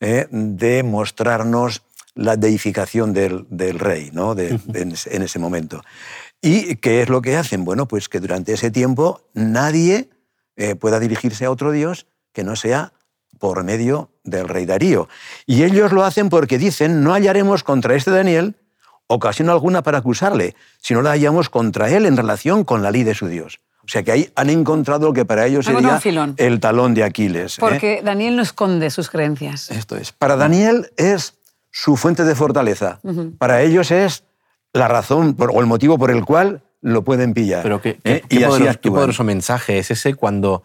¿eh? 0.00 0.26
de 0.30 0.82
mostrarnos 0.82 1.82
la 2.14 2.36
deificación 2.36 3.14
del, 3.14 3.46
rey 3.78 4.10
¿no? 4.12 4.34
de, 4.34 4.60
en, 4.74 5.22
ese 5.22 5.38
momento. 5.38 5.82
¿Y 6.42 6.76
qué 6.76 7.00
es 7.00 7.08
lo 7.08 7.22
que 7.22 7.36
hacen? 7.36 7.64
Bueno, 7.64 7.88
pues 7.88 8.10
que 8.10 8.20
durante 8.20 8.52
ese 8.52 8.70
tiempo 8.70 9.22
nadie 9.32 10.10
eh, 10.56 10.74
pueda 10.74 11.00
dirigirse 11.00 11.44
a 11.44 11.50
otro 11.50 11.72
dios 11.72 12.06
que 12.32 12.44
no 12.44 12.56
sea 12.56 12.92
por 13.38 13.64
medio 13.64 14.10
del 14.24 14.48
rey 14.48 14.66
Darío. 14.66 15.08
Y 15.46 15.64
ellos 15.64 15.92
lo 15.92 16.04
hacen 16.04 16.28
porque 16.28 16.58
dicen, 16.58 17.02
no 17.02 17.12
hallaremos 17.12 17.64
contra 17.64 17.94
este 17.94 18.10
Daniel 18.10 18.56
ocasión 19.06 19.50
alguna 19.50 19.82
para 19.82 19.98
acusarle, 19.98 20.54
si 20.80 20.94
no 20.94 21.02
la 21.02 21.10
hallamos 21.10 21.48
contra 21.48 21.90
él 21.90 22.06
en 22.06 22.16
relación 22.16 22.64
con 22.64 22.82
la 22.82 22.90
ley 22.90 23.04
de 23.04 23.14
su 23.14 23.28
Dios. 23.28 23.60
O 23.84 23.88
sea 23.88 24.02
que 24.02 24.12
ahí 24.12 24.30
han 24.36 24.48
encontrado 24.48 25.08
lo 25.08 25.12
que 25.12 25.24
para 25.24 25.46
ellos 25.46 25.66
sería 25.66 26.00
el 26.36 26.60
talón 26.60 26.94
de 26.94 27.02
Aquiles. 27.02 27.58
¿eh? 27.58 27.60
Porque 27.60 28.00
Daniel 28.02 28.36
no 28.36 28.42
esconde 28.42 28.90
sus 28.90 29.10
creencias. 29.10 29.70
Esto 29.70 29.96
es. 29.96 30.12
Para 30.12 30.36
Daniel 30.36 30.92
es 30.96 31.34
su 31.70 31.96
fuente 31.96 32.24
de 32.24 32.34
fortaleza. 32.34 33.00
Para 33.38 33.62
ellos 33.62 33.90
es 33.90 34.24
la 34.72 34.86
razón 34.86 35.36
o 35.36 35.60
el 35.60 35.66
motivo 35.66 35.98
por 35.98 36.10
el 36.10 36.24
cual 36.24 36.62
lo 36.82 37.04
pueden 37.04 37.32
pillar. 37.32 37.62
Pero 37.62 37.80
¿qué, 37.80 37.98
¿eh? 38.04 38.22
qué, 38.28 38.90
poderoso, 38.90 39.24
mensaje 39.24 39.78
es 39.78 39.90
ese 39.90 40.14
cuando 40.14 40.64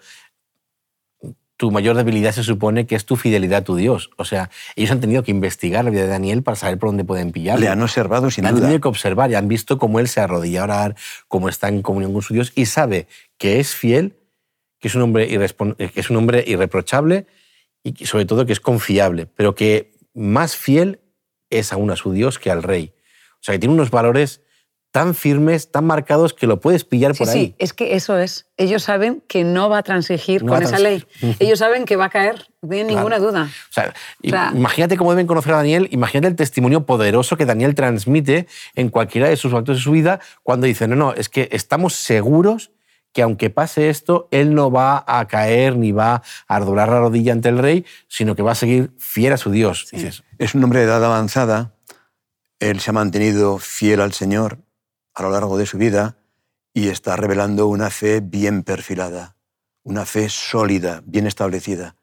tu 1.55 1.71
mayor 1.71 1.95
debilidad 1.95 2.31
se 2.33 2.43
supone 2.43 2.85
que 2.85 2.95
es 2.95 3.05
tu 3.05 3.15
fidelidad 3.15 3.59
a 3.59 3.63
tu 3.63 3.75
Dios. 3.75 4.11
O 4.17 4.25
sea, 4.25 4.49
ellos 4.75 4.91
han 4.91 4.99
tenido 4.99 5.23
que 5.23 5.31
investigar 5.31 5.85
la 5.85 5.91
vida 5.91 6.01
de 6.01 6.07
Daniel 6.07 6.43
para 6.43 6.55
saber 6.55 6.77
por 6.77 6.89
dónde 6.89 7.03
pueden 7.03 7.31
pillarlo. 7.31 7.61
Le 7.61 7.69
han 7.69 7.81
observado 7.81 8.29
sin 8.29 8.43
duda. 8.43 8.53
Han 8.53 8.61
tenido 8.61 8.81
que 8.81 8.87
observar 8.87 9.31
y 9.31 9.35
han 9.35 9.47
visto 9.47 9.77
cómo 9.77 9.99
él 9.99 10.07
se 10.07 10.19
arrodilla 10.19 10.61
a 10.61 10.63
orar, 10.65 10.95
cómo 11.27 11.49
está 11.49 11.69
en 11.69 11.81
comunión 11.81 12.13
con 12.13 12.21
su 12.21 12.33
Dios 12.33 12.51
y 12.55 12.65
sabe 12.65 13.07
que 13.37 13.59
es 13.59 13.73
fiel, 13.73 14.17
que 14.79 14.87
es 14.87 14.95
un 14.95 15.03
hombre, 15.03 15.27
que 15.27 15.99
es 15.99 16.09
un 16.09 16.17
hombre 16.17 16.43
irreprochable 16.45 17.25
y 17.83 18.05
sobre 18.05 18.25
todo 18.25 18.45
que 18.45 18.53
es 18.53 18.59
confiable, 18.59 19.27
pero 19.35 19.55
que 19.55 19.93
más 20.13 20.55
fiel 20.55 20.99
es 21.49 21.73
aún 21.73 21.89
a 21.89 21.95
su 21.95 22.11
Dios 22.11 22.37
que 22.37 22.51
al 22.51 22.61
rey. 22.61 22.93
O 23.33 23.43
sea, 23.43 23.53
que 23.53 23.59
tiene 23.59 23.73
unos 23.73 23.91
valores 23.91 24.41
tan 24.91 25.13
firmes, 25.13 25.71
tan 25.71 25.85
marcados, 25.85 26.33
que 26.33 26.47
lo 26.47 26.59
puedes 26.59 26.83
pillar 26.83 27.13
por 27.15 27.29
ahí. 27.29 27.47
Sí, 27.47 27.55
es 27.59 27.73
que 27.73 27.95
eso 27.95 28.17
es. 28.17 28.47
Ellos 28.57 28.83
saben 28.83 29.21
que 29.27 29.43
no 29.43 29.69
va 29.69 29.79
a 29.79 29.83
transigir 29.83 30.43
con 30.43 30.61
esa 30.63 30.79
ley. 30.79 31.05
Ellos 31.39 31.59
saben 31.59 31.85
que 31.85 31.95
va 31.95 32.05
a 32.05 32.09
caer, 32.09 32.47
no 32.61 32.75
hay 32.75 32.83
ninguna 32.83 33.19
duda. 33.19 33.49
O 33.69 33.73
sea, 33.73 33.93
imagínate 34.21 34.97
cómo 34.97 35.11
deben 35.11 35.27
conocer 35.27 35.53
a 35.53 35.57
Daniel, 35.57 35.87
imagínate 35.91 36.27
el 36.27 36.35
testimonio 36.35 36.85
poderoso 36.85 37.37
que 37.37 37.45
Daniel 37.45 37.75
transmite 37.75 38.47
en 38.75 38.89
cualquiera 38.89 39.29
de 39.29 39.35
sus 39.35 39.53
actos 39.53 39.77
de 39.77 39.83
su 39.83 39.91
vida 39.91 40.19
cuando 40.43 40.65
dice, 40.65 40.87
no, 40.87 40.95
no, 40.95 41.13
es 41.13 41.29
que 41.29 41.49
estamos 41.51 41.93
seguros 41.93 42.71
que 43.13 43.21
aunque 43.21 43.49
pase 43.49 43.89
esto, 43.89 44.27
él 44.31 44.53
no 44.53 44.69
va 44.69 45.03
a 45.07 45.27
caer 45.27 45.75
ni 45.75 45.91
va 45.91 46.21
a 46.47 46.59
doblar 46.59 46.89
la 46.89 46.99
rodilla 46.99 47.33
ante 47.33 47.49
el 47.49 47.57
rey, 47.57 47.85
sino 48.07 48.35
que 48.35 48.43
va 48.43 48.51
a 48.51 48.55
seguir 48.55 48.91
fiel 48.99 49.33
a 49.33 49.37
su 49.37 49.49
Dios. 49.49 49.87
Es 50.37 50.55
un 50.55 50.63
hombre 50.63 50.81
de 50.81 50.85
edad 50.85 51.03
avanzada, 51.03 51.73
él 52.59 52.79
se 52.79 52.91
ha 52.91 52.93
mantenido 52.93 53.57
fiel 53.57 54.01
al 54.01 54.13
Señor 54.13 54.66
a 55.17 55.23
lo 55.23 55.31
largo 55.31 55.57
de 55.57 55.65
su 55.65 55.79
vida 55.79 56.15
y 56.73 56.89
está 56.89 57.15
revelando 57.15 57.65
una 57.67 57.89
fe 57.89 58.19
bien 58.21 58.61
perfilada, 58.61 59.35
una 59.83 60.05
fe 60.05 60.29
sólida, 60.29 61.01
bien 61.05 61.25
establecida. 61.25 61.95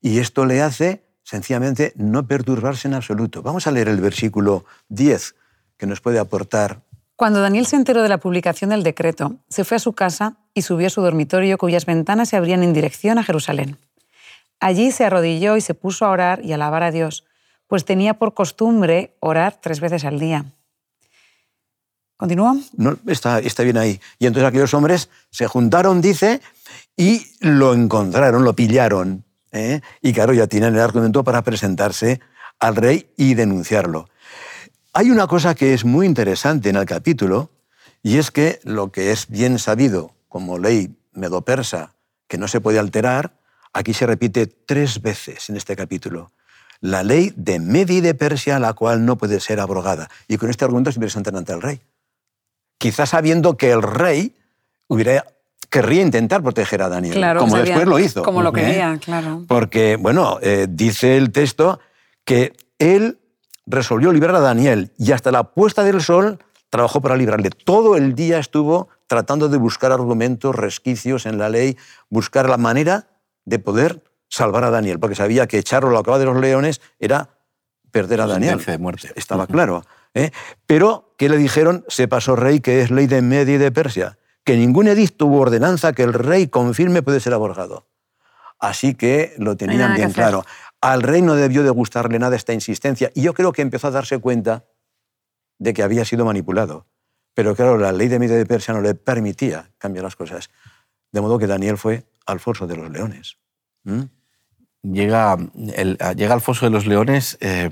Y 0.00 0.18
esto 0.18 0.46
le 0.46 0.62
hace 0.62 1.04
sencillamente 1.22 1.92
no 1.96 2.26
perturbarse 2.26 2.88
en 2.88 2.94
absoluto. 2.94 3.42
Vamos 3.42 3.66
a 3.66 3.70
leer 3.70 3.88
el 3.88 4.00
versículo 4.00 4.64
10 4.88 5.34
que 5.76 5.86
nos 5.86 6.00
puede 6.00 6.18
aportar 6.18 6.80
cuando 7.16 7.40
Daniel 7.40 7.66
se 7.66 7.74
enteró 7.74 8.04
de 8.04 8.08
la 8.08 8.18
publicación 8.18 8.70
del 8.70 8.84
decreto, 8.84 9.38
se 9.48 9.64
fue 9.64 9.78
a 9.78 9.80
su 9.80 9.92
casa 9.92 10.36
y 10.54 10.62
subió 10.62 10.86
a 10.86 10.90
su 10.90 11.02
dormitorio 11.02 11.58
cuyas 11.58 11.84
ventanas 11.84 12.28
se 12.28 12.36
abrían 12.36 12.62
en 12.62 12.72
dirección 12.72 13.18
a 13.18 13.24
Jerusalén. 13.24 13.76
Allí 14.60 14.92
se 14.92 15.04
arrodilló 15.04 15.56
y 15.56 15.60
se 15.60 15.74
puso 15.74 16.06
a 16.06 16.10
orar 16.10 16.44
y 16.44 16.52
alabar 16.52 16.84
a 16.84 16.92
Dios, 16.92 17.24
pues 17.66 17.84
tenía 17.84 18.14
por 18.14 18.34
costumbre 18.34 19.16
orar 19.18 19.58
tres 19.60 19.80
veces 19.80 20.04
al 20.04 20.20
día. 20.20 20.44
¿Continúa? 22.18 22.56
No, 22.76 22.98
está, 23.06 23.40
bien 23.62 23.78
ahí. 23.78 24.00
Y 24.18 24.26
entonces 24.26 24.48
aquellos 24.48 24.74
hombres 24.74 25.08
se 25.30 25.46
juntaron, 25.46 26.00
dice, 26.00 26.40
y 26.96 27.24
lo 27.38 27.74
encontraron, 27.74 28.42
lo 28.42 28.56
pillaron. 28.56 29.24
¿eh? 29.52 29.80
Y 30.02 30.12
claro, 30.12 30.34
ya 30.34 30.48
tienen 30.48 30.74
el 30.74 30.80
argumento 30.80 31.22
para 31.22 31.42
presentarse 31.42 32.20
al 32.58 32.74
rey 32.74 33.08
y 33.16 33.34
denunciarlo. 33.34 34.08
hay 34.92 35.12
una 35.12 35.28
cosa 35.28 35.54
que 35.54 35.74
es 35.74 35.84
muy 35.84 36.06
interesante 36.06 36.70
en 36.70 36.76
el 36.76 36.86
capítulo, 36.86 37.52
y 38.02 38.18
es 38.18 38.32
que 38.32 38.58
lo 38.64 38.90
que 38.90 39.12
es 39.12 39.28
bien 39.28 39.60
sabido 39.60 40.12
como 40.26 40.58
ley 40.58 40.96
medo-persa, 41.12 41.94
que 42.26 42.36
no 42.36 42.48
se 42.48 42.60
puede 42.60 42.80
alterar, 42.80 43.38
aquí 43.72 43.94
se 43.94 44.06
repite 44.06 44.48
tres 44.48 45.00
veces 45.02 45.50
en 45.50 45.56
este 45.56 45.76
capítulo. 45.76 46.32
La 46.80 47.04
ley 47.04 47.32
de 47.36 47.60
Medi 47.60 48.00
de 48.00 48.14
Persia, 48.14 48.58
la 48.58 48.72
cual 48.72 49.04
no 49.04 49.16
puede 49.18 49.38
ser 49.38 49.60
abrogada. 49.60 50.08
Y 50.26 50.36
con 50.36 50.50
este 50.50 50.64
argumento 50.64 50.90
se 50.90 50.98
presentan 50.98 51.36
ante 51.36 51.52
el 51.52 51.62
rey. 51.62 51.80
Quizás 52.78 53.10
sabiendo 53.10 53.56
que 53.56 53.70
el 53.72 53.82
rey 53.82 54.36
hubiera 54.86 55.24
querría 55.68 56.02
intentar 56.02 56.42
proteger 56.42 56.82
a 56.82 56.88
Daniel, 56.88 57.36
como 57.38 57.58
después 57.58 57.86
lo 57.86 57.98
hizo. 57.98 58.22
Como 58.22 58.42
lo 58.42 58.52
quería, 58.52 58.98
claro. 59.04 59.44
Porque, 59.46 59.96
bueno, 59.96 60.38
eh, 60.40 60.66
dice 60.68 61.16
el 61.16 61.30
texto 61.30 61.80
que 62.24 62.54
él 62.78 63.18
resolvió 63.66 64.12
librar 64.12 64.34
a 64.36 64.40
Daniel 64.40 64.92
y 64.96 65.12
hasta 65.12 65.30
la 65.30 65.44
puesta 65.52 65.84
del 65.84 66.00
sol 66.00 66.38
trabajó 66.70 67.00
para 67.00 67.16
librarle. 67.16 67.50
Todo 67.50 67.96
el 67.96 68.14
día 68.14 68.38
estuvo 68.38 68.88
tratando 69.06 69.48
de 69.48 69.58
buscar 69.58 69.92
argumentos, 69.92 70.54
resquicios 70.54 71.26
en 71.26 71.38
la 71.38 71.48
ley, 71.48 71.76
buscar 72.08 72.48
la 72.48 72.56
manera 72.56 73.08
de 73.44 73.58
poder 73.58 74.04
salvar 74.28 74.64
a 74.64 74.70
Daniel, 74.70 74.98
porque 74.98 75.16
sabía 75.16 75.46
que 75.46 75.58
echarlo 75.58 75.90
a 75.90 75.92
la 75.94 76.02
cava 76.02 76.18
de 76.18 76.26
los 76.26 76.36
leones 76.36 76.80
era 76.98 77.30
perder 77.90 78.20
a 78.20 78.26
Daniel. 78.26 78.62
De 78.64 78.78
muerte. 78.78 79.10
Estaba 79.16 79.46
claro. 79.46 79.84
¿eh? 80.14 80.30
Pero, 80.66 81.07
¿qué 81.18 81.28
le 81.28 81.36
dijeron? 81.36 81.84
Se 81.88 82.08
pasó 82.08 82.34
rey, 82.34 82.60
que 82.60 82.80
es 82.80 82.90
ley 82.90 83.06
de 83.06 83.20
Media 83.20 83.56
y 83.56 83.58
de 83.58 83.70
Persia 83.70 84.16
que 84.48 84.56
ningún 84.56 84.88
edicto 84.88 85.26
u 85.26 85.36
ordenanza 85.36 85.92
que 85.92 86.02
el 86.02 86.14
rey 86.14 86.48
confirme 86.48 87.02
puede 87.02 87.20
ser 87.20 87.34
aborgado. 87.34 87.86
Así 88.58 88.94
que 88.94 89.34
lo 89.36 89.58
tenían 89.58 89.94
bien 89.94 90.10
claro. 90.10 90.42
Al 90.80 91.02
rey 91.02 91.20
no 91.20 91.34
debió 91.34 91.62
de 91.64 91.68
gustarle 91.68 92.18
nada 92.18 92.34
esta 92.34 92.54
insistencia 92.54 93.10
y 93.14 93.20
yo 93.20 93.34
creo 93.34 93.52
que 93.52 93.60
empezó 93.60 93.88
a 93.88 93.90
darse 93.90 94.18
cuenta 94.20 94.64
de 95.58 95.74
que 95.74 95.82
había 95.82 96.06
sido 96.06 96.24
manipulado. 96.24 96.86
Pero 97.34 97.54
claro, 97.54 97.76
la 97.76 97.92
ley 97.92 98.08
de 98.08 98.18
Media 98.18 98.36
de 98.36 98.46
Persia 98.46 98.72
no 98.72 98.80
le 98.80 98.94
permitía 98.94 99.70
cambiar 99.76 100.04
las 100.04 100.16
cosas. 100.16 100.48
De 101.12 101.20
modo 101.20 101.38
que 101.38 101.46
Daniel 101.46 101.76
fue 101.76 102.06
al 102.24 102.40
foso 102.40 102.66
de 102.66 102.76
los 102.78 102.90
leones. 102.90 103.36
¿Mm? 103.84 104.04
Llega, 104.82 105.36
llega 106.16 106.32
al 106.32 106.40
foso 106.40 106.64
de 106.64 106.70
los 106.70 106.86
leones 106.86 107.36
eh, 107.42 107.68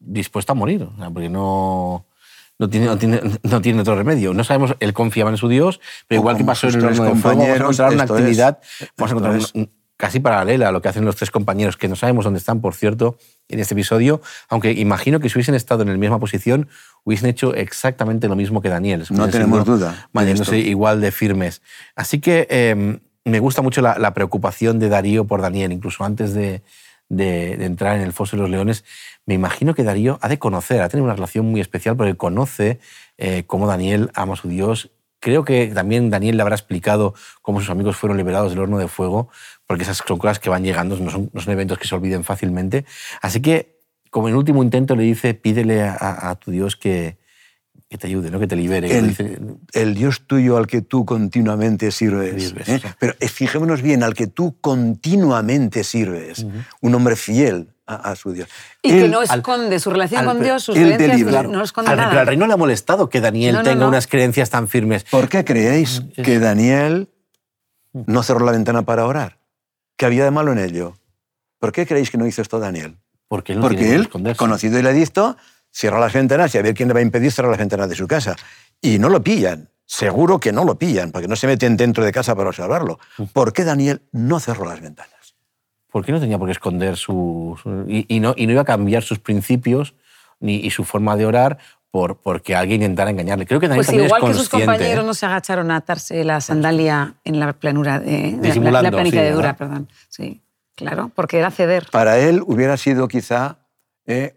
dispuesto 0.00 0.50
a 0.50 0.56
morir, 0.56 0.88
porque 1.14 1.28
no, 1.28 2.06
no 2.60 2.68
tiene, 2.68 2.86
no, 2.86 2.98
tiene, 2.98 3.20
no 3.42 3.62
tiene 3.62 3.80
otro 3.80 3.96
remedio. 3.96 4.34
No 4.34 4.44
sabemos, 4.44 4.76
él 4.80 4.92
confiaba 4.92 5.30
en 5.30 5.38
su 5.38 5.48
Dios, 5.48 5.80
pero 6.06 6.20
igual 6.20 6.36
que 6.36 6.44
pasó 6.44 6.68
en 6.68 6.78
de 6.78 6.94
fuego, 6.94 7.38
vamos 7.38 7.48
a 7.48 7.56
encontrar 7.56 7.92
una 7.94 8.02
actividad, 8.04 8.60
vamos 8.98 9.12
a 9.12 9.16
encontrar 9.16 9.68
casi 9.96 10.20
paralela 10.20 10.68
a 10.68 10.72
lo 10.72 10.82
que 10.82 10.88
hacen 10.88 11.06
los 11.06 11.16
tres 11.16 11.30
compañeros, 11.30 11.78
que 11.78 11.88
no 11.88 11.96
sabemos 11.96 12.24
dónde 12.24 12.38
están, 12.38 12.60
por 12.60 12.74
cierto, 12.74 13.16
en 13.48 13.60
este 13.60 13.72
episodio, 13.72 14.20
aunque 14.50 14.72
imagino 14.72 15.20
que 15.20 15.30
si 15.30 15.38
hubiesen 15.38 15.54
estado 15.54 15.82
en 15.82 15.88
la 15.88 15.96
misma 15.96 16.18
posición, 16.18 16.68
hubiesen 17.04 17.30
hecho 17.30 17.54
exactamente 17.54 18.28
lo 18.28 18.36
mismo 18.36 18.60
que 18.60 18.68
Daniel. 18.68 19.06
No 19.08 19.28
tenemos 19.30 19.64
duda. 19.64 20.08
Manteniéndose 20.12 20.58
igual 20.58 21.00
de 21.00 21.12
firmes. 21.12 21.62
Así 21.96 22.20
que 22.20 22.46
em, 22.50 23.00
me 23.24 23.40
gusta 23.40 23.62
mucho 23.62 23.80
la, 23.80 23.98
la, 23.98 24.12
preocupación 24.12 24.78
de 24.78 24.90
Darío 24.90 25.26
por 25.26 25.40
Daniel, 25.40 25.72
incluso 25.72 26.04
antes 26.04 26.34
de, 26.34 26.62
de, 27.10 27.62
entrar 27.64 27.96
en 27.96 28.02
el 28.02 28.14
foso 28.14 28.36
de 28.36 28.42
los 28.42 28.50
leones, 28.50 28.84
me 29.26 29.34
imagino 29.34 29.74
que 29.74 29.84
Darío 29.84 30.18
ha 30.22 30.28
de 30.28 30.38
conocer, 30.38 30.80
ha 30.80 30.88
tener 30.88 31.04
una 31.04 31.14
relación 31.14 31.44
muy 31.44 31.60
especial 31.60 31.96
porque 31.96 32.16
conoce 32.16 32.80
eh, 33.18 33.44
cómo 33.46 33.66
Daniel 33.66 34.10
ama 34.14 34.32
a 34.32 34.36
su 34.36 34.48
Dios. 34.48 34.90
Creo 35.18 35.44
que 35.44 35.66
también 35.66 36.08
Daniel 36.08 36.38
le 36.38 36.42
habrá 36.42 36.54
explicado 36.54 37.12
cómo 37.42 37.60
sus 37.60 37.68
amigos 37.68 37.96
fueron 37.96 38.16
liberados 38.16 38.52
del 38.52 38.60
horno 38.60 38.78
de 38.78 38.88
fuego, 38.88 39.28
porque 39.66 39.82
esas 39.82 39.98
son 39.98 40.16
cosas 40.16 40.38
que 40.38 40.48
van 40.48 40.64
llegando, 40.64 40.96
no 40.96 41.10
son, 41.10 41.28
no 41.34 41.40
son 41.42 41.52
eventos 41.52 41.78
que 41.78 41.86
se 41.86 41.94
olviden 41.94 42.24
fácilmente. 42.24 42.86
Así 43.20 43.42
que, 43.42 43.80
como 44.08 44.28
en 44.30 44.34
último 44.36 44.62
intento, 44.62 44.96
le 44.96 45.02
dice, 45.02 45.34
pídele 45.34 45.82
a 45.82 46.34
tu 46.40 46.50
Dios 46.50 46.74
que, 46.74 47.19
que 47.90 47.98
te 47.98 48.06
ayude, 48.06 48.30
¿no? 48.30 48.38
que 48.38 48.46
te 48.46 48.54
libere. 48.54 48.88
El, 49.72 49.94
Dios 49.94 50.22
tuyo 50.24 50.56
al 50.56 50.68
que 50.68 50.80
tú 50.80 51.04
continuamente 51.04 51.90
sirves. 51.90 52.54
¿eh? 52.68 52.80
Pero 53.00 53.14
eh, 53.18 53.26
fijémonos 53.26 53.82
bien, 53.82 54.04
al 54.04 54.14
que 54.14 54.28
tú 54.28 54.56
continuamente 54.60 55.82
sirves, 55.82 56.46
un 56.80 56.94
hombre 56.94 57.16
fiel 57.16 57.74
a, 57.86 58.14
su 58.14 58.32
Dios. 58.32 58.48
Y 58.80 58.90
que 58.90 59.08
no 59.08 59.22
esconde 59.22 59.80
su 59.80 59.90
relación 59.90 60.24
con 60.24 60.40
Dios, 60.40 60.62
sus 60.62 60.76
creencias, 60.76 61.48
no, 61.48 61.64
esconde 61.64 61.96
nada. 61.96 62.10
Pero 62.10 62.20
al 62.20 62.26
rey 62.28 62.36
no 62.36 62.46
le 62.46 62.52
ha 62.52 62.56
molestado 62.56 63.08
que 63.08 63.20
Daniel 63.20 63.58
tenga 63.64 63.88
unas 63.88 64.06
creencias 64.06 64.50
tan 64.50 64.68
firmes. 64.68 65.02
¿Por 65.02 65.28
qué 65.28 65.44
creéis 65.44 66.04
que 66.14 66.38
Daniel 66.38 67.08
no 67.92 68.22
cerró 68.22 68.46
la 68.46 68.52
ventana 68.52 68.82
para 68.82 69.04
orar? 69.04 69.40
¿Qué 69.96 70.06
había 70.06 70.22
de 70.22 70.30
malo 70.30 70.52
en 70.52 70.60
ello? 70.60 70.94
¿Por 71.58 71.72
qué 71.72 71.86
creéis 71.86 72.12
que 72.12 72.18
no 72.18 72.26
hizo 72.28 72.40
esto 72.40 72.60
Daniel? 72.60 72.98
Porque 73.26 73.52
él, 73.52 73.58
no 73.58 73.66
Porque 73.66 73.94
él 73.96 74.08
conocido 74.36 74.78
el 74.78 74.86
edicto, 74.86 75.36
cierra 75.70 76.00
las 76.00 76.12
ventanas 76.12 76.54
y 76.54 76.58
a 76.58 76.62
ver 76.62 76.74
quién 76.74 76.88
le 76.88 76.94
va 76.94 77.00
a 77.00 77.02
impedir 77.02 77.32
cerrar 77.32 77.50
las 77.50 77.58
ventanas 77.58 77.88
de 77.88 77.94
su 77.94 78.06
casa. 78.06 78.36
Y 78.80 78.98
no 78.98 79.08
lo 79.08 79.22
pillan. 79.22 79.68
Seguro 79.86 80.38
que 80.38 80.52
no 80.52 80.64
lo 80.64 80.78
pillan, 80.78 81.10
porque 81.10 81.26
no 81.26 81.34
se 81.34 81.48
meten 81.48 81.76
dentro 81.76 82.04
de 82.04 82.12
casa 82.12 82.36
para 82.36 82.50
observarlo. 82.50 83.00
¿Por 83.32 83.52
qué 83.52 83.64
Daniel 83.64 84.02
no 84.12 84.38
cerró 84.38 84.64
las 84.64 84.80
ventanas? 84.80 85.34
¿Por 85.90 86.04
qué 86.04 86.12
no 86.12 86.20
tenía 86.20 86.38
por 86.38 86.46
qué 86.46 86.52
esconder 86.52 86.96
su... 86.96 87.58
y, 87.88 88.20
no, 88.20 88.34
y 88.36 88.46
no 88.46 88.52
iba 88.52 88.62
a 88.62 88.64
cambiar 88.64 89.02
sus 89.02 89.18
principios 89.18 89.94
ni, 90.38 90.56
y 90.56 90.70
su 90.70 90.84
forma 90.84 91.16
de 91.16 91.26
orar 91.26 91.58
por, 91.90 92.18
porque 92.18 92.54
alguien 92.54 92.82
intentara 92.82 93.10
engañarle. 93.10 93.46
Creo 93.46 93.58
que 93.58 93.66
Daniel 93.66 93.84
pues 93.84 93.98
igual 93.98 94.22
que 94.22 94.34
sus 94.34 94.48
compañeros 94.48 95.04
no 95.04 95.12
se 95.12 95.26
agacharon 95.26 95.70
a 95.72 95.76
atarse 95.76 96.22
la 96.24 96.40
sandalia 96.40 97.14
en 97.24 97.40
la 97.40 97.52
planura 97.52 97.98
de, 97.98 98.38
la, 98.60 98.82
la 98.82 98.90
de 98.90 99.32
Dura, 99.32 99.56
perdón. 99.56 99.88
Sí, 100.08 100.40
claro, 100.76 101.10
porque 101.14 101.38
era 101.38 101.50
ceder. 101.50 101.88
Para 101.90 102.18
él 102.18 102.42
hubiera 102.46 102.76
sido 102.76 103.08
quizá 103.08 103.58
eh, 104.06 104.36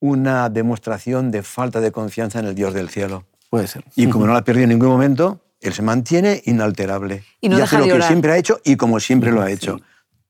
una 0.00 0.48
demostración 0.48 1.30
de 1.30 1.42
falta 1.42 1.80
de 1.80 1.92
confianza 1.92 2.40
en 2.40 2.46
el 2.46 2.54
Dios 2.54 2.74
del 2.74 2.88
cielo. 2.88 3.24
Puede 3.50 3.66
ser. 3.66 3.84
Y 3.94 4.08
como 4.08 4.26
no 4.26 4.32
la 4.32 4.40
ha 4.40 4.44
perdido 4.44 4.64
en 4.64 4.70
ningún 4.70 4.88
momento, 4.88 5.40
él 5.60 5.72
se 5.72 5.82
mantiene 5.82 6.42
inalterable. 6.46 7.22
Y, 7.40 7.48
no 7.48 7.62
hace 7.62 7.78
lo 7.78 7.84
que 7.84 8.02
siempre 8.02 8.32
ha 8.32 8.36
hecho 8.36 8.60
y 8.64 8.76
como 8.76 8.98
siempre 9.00 9.30
lo 9.30 9.42
ha 9.42 9.50
hecho. 9.50 9.78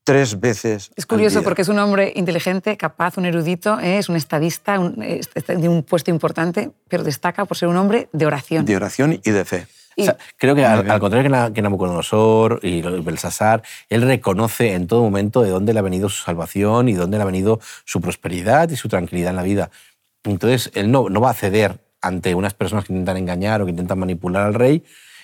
Tres 0.03 0.39
veces. 0.39 0.91
Es 0.95 1.05
curioso 1.05 1.43
porque 1.43 1.61
es 1.61 1.69
un 1.69 1.77
hombre 1.77 2.11
inteligente, 2.15 2.75
capaz, 2.75 3.17
un 3.17 3.25
erudito, 3.25 3.79
¿eh? 3.79 3.99
es 3.99 4.09
un 4.09 4.15
estadista 4.15 4.79
de 4.79 5.69
un 5.69 5.83
puesto 5.83 6.09
importante, 6.09 6.71
pero 6.87 7.03
destaca 7.03 7.45
por 7.45 7.55
ser 7.55 7.69
un 7.69 7.77
hombre 7.77 8.09
de 8.11 8.25
oración. 8.25 8.65
De 8.65 8.75
oración 8.75 9.19
y 9.23 9.29
de 9.29 9.45
fe 9.45 9.67
creo 10.37 10.55
que 10.55 10.65
al, 10.65 10.99
contrario 10.99 11.53
que 11.53 11.61
Nabucodonosor 11.61 12.59
y 12.63 12.81
Belsasar, 12.81 13.63
él 13.89 14.01
reconoce 14.01 14.73
en 14.73 14.87
todo 14.87 15.01
momento 15.01 15.41
de 15.41 15.49
dónde 15.49 15.73
le 15.73 15.79
ha 15.79 15.83
venido 15.83 16.09
su 16.09 16.23
salvación 16.23 16.89
y 16.89 16.93
dónde 16.93 17.17
le 17.17 17.23
ha 17.23 17.25
venido 17.25 17.59
su 17.85 18.01
prosperidad 18.01 18.69
y 18.69 18.75
su 18.75 18.87
tranquilidad 18.89 19.31
en 19.31 19.35
la 19.35 19.43
vida. 19.43 19.71
Entonces, 20.23 20.71
él 20.75 20.91
no, 20.91 21.09
no 21.09 21.21
va 21.21 21.31
a 21.31 21.33
ceder 21.33 21.79
ante 22.01 22.35
unas 22.35 22.53
personas 22.53 22.85
que 22.85 22.93
intentan 22.93 23.17
engañar 23.17 23.61
o 23.61 23.65
que 23.65 23.71
intentan 23.71 23.99
manipular 23.99 24.45
al 24.45 24.53
rey, 24.53 24.83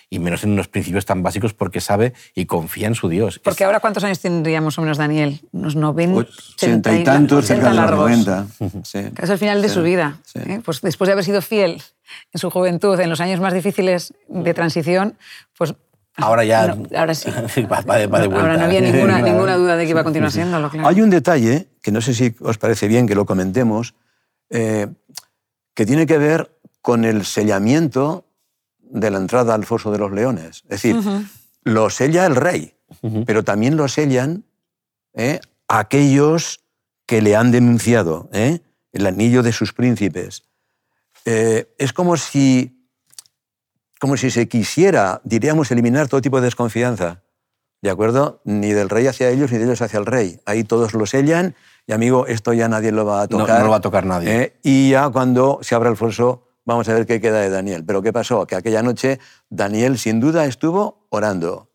y 0.10 0.20
menos 0.20 0.44
en 0.44 0.52
unos 0.52 0.68
principios 0.68 1.06
tan 1.06 1.22
básicos 1.22 1.54
porque 1.54 1.82
sabe 1.82 2.14
y 2.34 2.46
confía 2.46 2.88
en 2.88 2.96
su 2.96 3.10
Dios. 3.10 3.40
Porque 3.40 3.64
ahora, 3.64 3.80
¿cuántos 3.80 4.04
años 4.04 4.20
tendríamos 4.20 4.78
o 4.78 4.82
menos 4.82 4.98
Daniel? 4.98 5.42
Unos 5.52 5.76
90. 5.76 6.30
80 6.54 6.98
y 6.98 7.04
tantos, 7.04 7.46
cerca 7.46 7.70
de 7.70 7.76
los 7.76 7.92
90. 7.92 8.48
Es 9.22 9.30
el 9.30 9.38
final 9.38 9.62
de 9.62 9.70
su 9.70 9.82
vida. 9.82 10.18
¿eh? 10.36 10.62
Pues 10.64 10.82
después 10.82 11.08
de 11.08 11.14
haber 11.14 11.26
sido 11.26 11.42
fiel 11.42 11.82
en 12.32 12.40
su 12.40 12.50
juventud, 12.50 13.00
en 13.00 13.10
los 13.10 13.20
años 13.20 13.40
más 13.40 13.54
difíciles 13.54 14.14
de 14.28 14.54
transición, 14.54 15.18
pues 15.58 15.76
Ahora 16.18 16.44
ya. 16.44 16.76
ahora 16.96 17.14
sí. 17.14 17.30
va, 17.72 17.98
de, 17.98 18.08
vuelta. 18.08 18.40
Ahora 18.40 18.58
no 18.58 18.66
había 18.66 18.82
ninguna, 18.82 19.22
ninguna, 19.22 19.56
duda 19.56 19.76
de 19.76 19.84
que 19.84 19.92
iba 19.92 20.02
a 20.02 20.04
continuar 20.04 20.32
siendo. 20.32 20.70
Claro. 20.70 20.88
Hay 20.88 21.02
un 21.02 21.12
detalle, 21.12 21.68
que 21.82 21.92
no 21.92 22.02
sé 22.02 22.14
si 22.16 22.36
os 22.42 22.58
parece 22.58 22.88
bien 22.88 23.08
que 23.08 23.14
lo 23.14 23.26
comentemos, 23.26 23.94
eh, 24.50 24.88
que 25.76 25.86
tiene 25.86 26.08
que 26.08 26.18
ver 26.18 26.52
con 26.82 27.06
el 27.06 27.24
sellamiento 27.24 28.26
de 28.90 29.12
la 29.12 29.18
entrada 29.18 29.54
al 29.54 29.66
foso 29.66 29.92
de 29.92 29.98
los 29.98 30.12
leones. 30.12 30.64
Es 30.64 30.82
decir, 30.82 30.96
lo 31.64 31.90
sella 31.90 32.26
el 32.26 32.36
rey, 32.36 32.76
pero 33.26 33.44
también 33.44 33.78
lo 33.78 33.88
sellan 33.88 34.46
¿eh? 35.14 35.40
aquellos 35.68 36.62
que 37.06 37.22
le 37.22 37.36
han 37.36 37.52
denunciado, 37.52 38.30
¿eh? 38.34 38.62
el 38.92 39.06
anillo 39.06 39.44
de 39.44 39.52
sus 39.52 39.74
príncipes. 39.74 40.44
Eh, 41.26 41.74
es 41.78 41.94
como 41.94 42.18
si, 42.18 42.90
como 44.00 44.18
si 44.18 44.32
se 44.32 44.48
quisiera, 44.48 45.22
diríamos, 45.24 45.72
eliminar 45.72 46.08
todo 46.08 46.22
tipo 46.22 46.38
de 46.38 46.46
desconfianza. 46.46 47.24
¿De 47.82 47.92
acuerdo? 47.92 48.42
Ni 48.44 48.72
del 48.72 48.90
rey 48.90 49.06
hacia 49.06 49.30
ellos, 49.30 49.52
ni 49.52 49.60
de 49.60 49.66
ellos 49.66 49.82
hacia 49.82 50.00
el 50.00 50.06
rey. 50.06 50.40
Ahí 50.46 50.64
todos 50.64 50.94
lo 50.94 51.06
sellan 51.06 51.56
y, 51.86 51.94
amigo, 51.94 52.26
esto 52.26 52.54
ya 52.54 52.68
nadie 52.68 52.92
lo 52.92 53.06
va 53.06 53.22
a 53.22 53.28
tocar. 53.28 53.60
No, 53.60 53.66
lo 53.66 53.72
va 53.72 53.78
a 53.78 53.82
tocar 53.82 54.06
nadie. 54.06 54.58
Y 54.64 54.90
ya 54.92 55.10
cuando 55.10 55.60
se 55.62 55.76
abra 55.76 55.90
el 55.90 55.96
foso, 55.96 56.47
Vamos 56.68 56.90
a 56.90 56.94
ver 56.94 57.06
qué 57.06 57.22
queda 57.22 57.40
de 57.40 57.50
Daniel. 57.50 57.86
Pero 57.86 58.02
¿qué 58.02 58.12
pasó? 58.12 58.46
Que 58.46 58.56
aquella 58.56 58.84
noche 58.84 59.22
Daniel 59.50 59.98
sin 59.98 60.20
duda 60.20 60.46
estuvo 60.46 61.08
orando. 61.10 61.70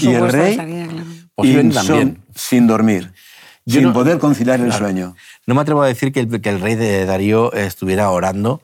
y 0.00 0.08
el 0.08 0.28
rey 0.28 0.56
también. 0.56 2.24
sin 2.34 2.66
dormir, 2.66 3.12
sin 3.64 3.92
poder 3.92 4.18
conciliar 4.18 4.60
el 4.60 4.72
sueño. 4.72 5.14
No 5.46 5.54
me 5.54 5.60
atrevo 5.60 5.82
a 5.82 5.86
decir 5.86 6.12
que 6.12 6.18
el, 6.18 6.40
que 6.40 6.48
el 6.48 6.60
rey 6.60 6.74
de 6.74 7.06
Darío 7.06 7.52
estuviera 7.52 8.10
orando, 8.10 8.60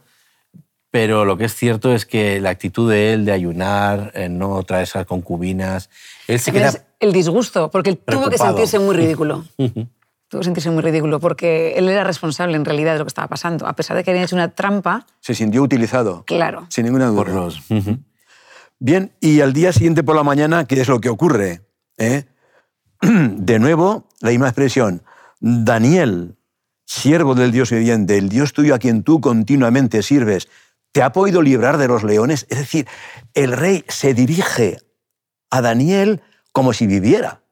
pero 0.90 1.24
lo 1.24 1.36
que 1.36 1.44
es 1.44 1.54
cierto 1.54 1.94
es 1.94 2.06
que 2.06 2.40
la 2.40 2.50
actitud 2.50 2.90
de 2.90 3.12
él 3.12 3.24
de 3.24 3.30
ayunar, 3.30 4.12
no 4.30 4.60
traer 4.64 4.82
esas 4.82 5.06
concubinas, 5.06 5.90
él 6.26 6.40
se 6.40 6.50
queda... 6.50 6.72
el 6.98 7.12
disgusto, 7.12 7.70
porque 7.70 7.90
él 7.90 7.98
tuvo 7.98 8.28
que 8.28 8.38
sentirse 8.38 8.80
muy 8.80 8.96
ridículo. 8.96 9.44
tuvo 10.28 10.40
que 10.40 10.44
sentirse 10.44 10.70
muy 10.70 10.82
ridículo 10.82 11.20
porque 11.20 11.74
él 11.76 11.88
era 11.88 12.04
responsable 12.04 12.56
en 12.56 12.64
realidad 12.64 12.92
de 12.92 12.98
lo 12.98 13.04
que 13.04 13.08
estaba 13.08 13.28
pasando. 13.28 13.66
A 13.66 13.74
pesar 13.74 13.96
de 13.96 14.04
que 14.04 14.10
había 14.10 14.22
hecho 14.22 14.36
una 14.36 14.50
trampa. 14.54 15.06
Se 15.20 15.34
sintió 15.34 15.62
utilizado. 15.62 16.24
Claro. 16.26 16.66
Sin 16.70 16.84
ninguna 16.84 17.06
duda. 17.06 17.24
Por 17.24 17.28
los... 17.30 17.62
Bien, 18.80 19.12
y 19.20 19.40
al 19.40 19.52
día 19.52 19.72
siguiente 19.72 20.04
por 20.04 20.14
la 20.14 20.22
mañana, 20.22 20.64
¿qué 20.64 20.80
es 20.80 20.88
lo 20.88 21.00
que 21.00 21.08
ocurre? 21.08 21.62
¿Eh? 21.96 22.24
De 23.00 23.58
nuevo, 23.58 24.06
la 24.20 24.30
misma 24.30 24.46
expresión. 24.46 25.02
Daniel, 25.40 26.36
siervo 26.84 27.34
del 27.34 27.52
Dios 27.52 27.70
viviente, 27.70 28.18
el 28.18 28.28
Dios 28.28 28.52
tuyo 28.52 28.74
a 28.74 28.78
quien 28.78 29.02
tú 29.02 29.20
continuamente 29.20 30.02
sirves, 30.02 30.48
¿te 30.92 31.02
ha 31.02 31.12
podido 31.12 31.42
librar 31.42 31.76
de 31.76 31.88
los 31.88 32.02
leones? 32.02 32.46
Es 32.50 32.58
decir, 32.58 32.86
el 33.34 33.52
rey 33.52 33.84
se 33.88 34.14
dirige 34.14 34.78
a 35.50 35.60
Daniel 35.60 36.22
como 36.52 36.72
si 36.72 36.86
viviera, 36.86 37.42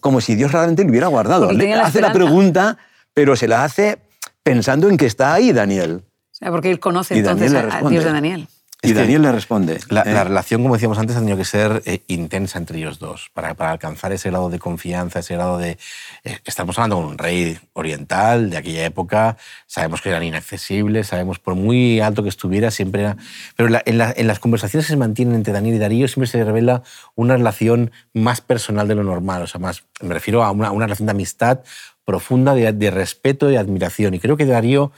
como 0.00 0.20
si 0.20 0.34
Dios 0.34 0.52
realmente 0.52 0.82
le 0.84 0.90
hubiera 0.90 1.06
guardado. 1.06 1.52
Le 1.52 1.72
hace 1.74 2.00
la 2.00 2.12
pregunta, 2.12 2.78
pero 3.14 3.36
se 3.36 3.48
la 3.48 3.64
hace 3.64 3.98
pensando 4.42 4.88
en 4.88 4.96
que 4.96 5.06
está 5.06 5.34
ahí 5.34 5.52
Daniel. 5.52 6.02
O 6.04 6.34
sea, 6.34 6.50
porque 6.50 6.70
él 6.70 6.80
conoce 6.80 7.16
entonces 7.16 7.52
a 7.54 7.80
Dios 7.88 8.04
de 8.04 8.12
Daniel. 8.12 8.48
Y 8.82 8.94
Daniel 8.94 9.22
le 9.22 9.32
responde. 9.32 9.78
La, 9.90 10.02
¿eh? 10.02 10.24
relación, 10.24 10.62
como 10.62 10.74
decíamos 10.74 10.98
antes, 10.98 11.14
ha 11.14 11.18
tenido 11.18 11.36
que 11.36 11.44
ser 11.44 11.82
eh, 11.84 12.02
intensa 12.06 12.58
entre 12.58 12.78
ellos 12.78 12.98
dos 12.98 13.30
para, 13.34 13.54
para, 13.54 13.72
alcanzar 13.72 14.12
ese 14.12 14.30
grado 14.30 14.48
de 14.48 14.58
confianza, 14.58 15.18
ese 15.18 15.34
grado 15.34 15.58
de... 15.58 15.76
Eh, 16.24 16.38
estamos 16.46 16.78
hablando 16.78 16.96
de 16.96 17.02
un 17.02 17.18
rey 17.18 17.58
oriental 17.74 18.48
de 18.48 18.56
aquella 18.56 18.86
época, 18.86 19.36
sabemos 19.66 20.00
que 20.00 20.08
eran 20.08 20.22
inaccesibles, 20.22 21.08
sabemos 21.08 21.38
por 21.38 21.56
muy 21.56 22.00
alto 22.00 22.22
que 22.22 22.30
estuviera, 22.30 22.70
siempre 22.70 23.02
era... 23.02 23.16
Pero 23.54 23.68
en, 23.84 24.26
las 24.26 24.38
conversaciones 24.38 24.86
que 24.86 24.92
se 24.92 24.96
mantienen 24.96 25.34
entre 25.34 25.52
Daniel 25.52 25.74
y 25.74 25.78
Darío 25.78 26.08
siempre 26.08 26.26
se 26.26 26.42
revela 26.42 26.82
una 27.14 27.36
relación 27.36 27.90
más 28.14 28.40
personal 28.40 28.88
de 28.88 28.94
lo 28.94 29.04
normal, 29.04 29.42
o 29.42 29.46
sea, 29.46 29.60
más, 29.60 29.84
me 30.00 30.14
refiero 30.14 30.42
a 30.42 30.50
una, 30.52 30.70
una 30.70 30.86
relación 30.86 31.06
de 31.06 31.12
amistad 31.12 31.60
profunda, 32.06 32.54
de, 32.54 32.72
de 32.72 32.90
respeto 32.90 33.50
y 33.50 33.56
admiración. 33.56 34.14
Y 34.14 34.20
creo 34.20 34.38
que 34.38 34.46
Darío 34.46 34.90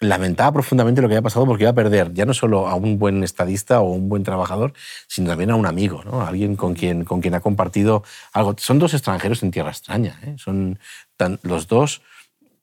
lamentaba 0.00 0.52
profundamente 0.52 1.00
lo 1.00 1.08
que 1.08 1.14
había 1.14 1.22
pasado 1.22 1.46
porque 1.46 1.64
iba 1.64 1.70
a 1.70 1.74
perder 1.74 2.12
ya 2.12 2.26
no 2.26 2.34
solo 2.34 2.68
a 2.68 2.74
un 2.74 2.98
buen 2.98 3.22
estadista 3.22 3.80
o 3.80 3.90
un 3.90 4.08
buen 4.08 4.22
trabajador, 4.22 4.72
sino 5.08 5.28
también 5.28 5.50
a 5.50 5.56
un 5.56 5.66
amigo, 5.66 6.02
¿no? 6.04 6.22
alguien 6.22 6.56
con 6.56 6.74
quien, 6.74 7.04
con 7.04 7.20
quien 7.20 7.34
ha 7.34 7.40
compartido 7.40 8.02
algo. 8.32 8.54
Son 8.58 8.78
dos 8.78 8.94
extranjeros 8.94 9.42
en 9.42 9.50
tierra 9.50 9.70
extraña, 9.70 10.18
¿eh? 10.22 10.34
son 10.38 10.78
los 11.42 11.68
dos 11.68 12.02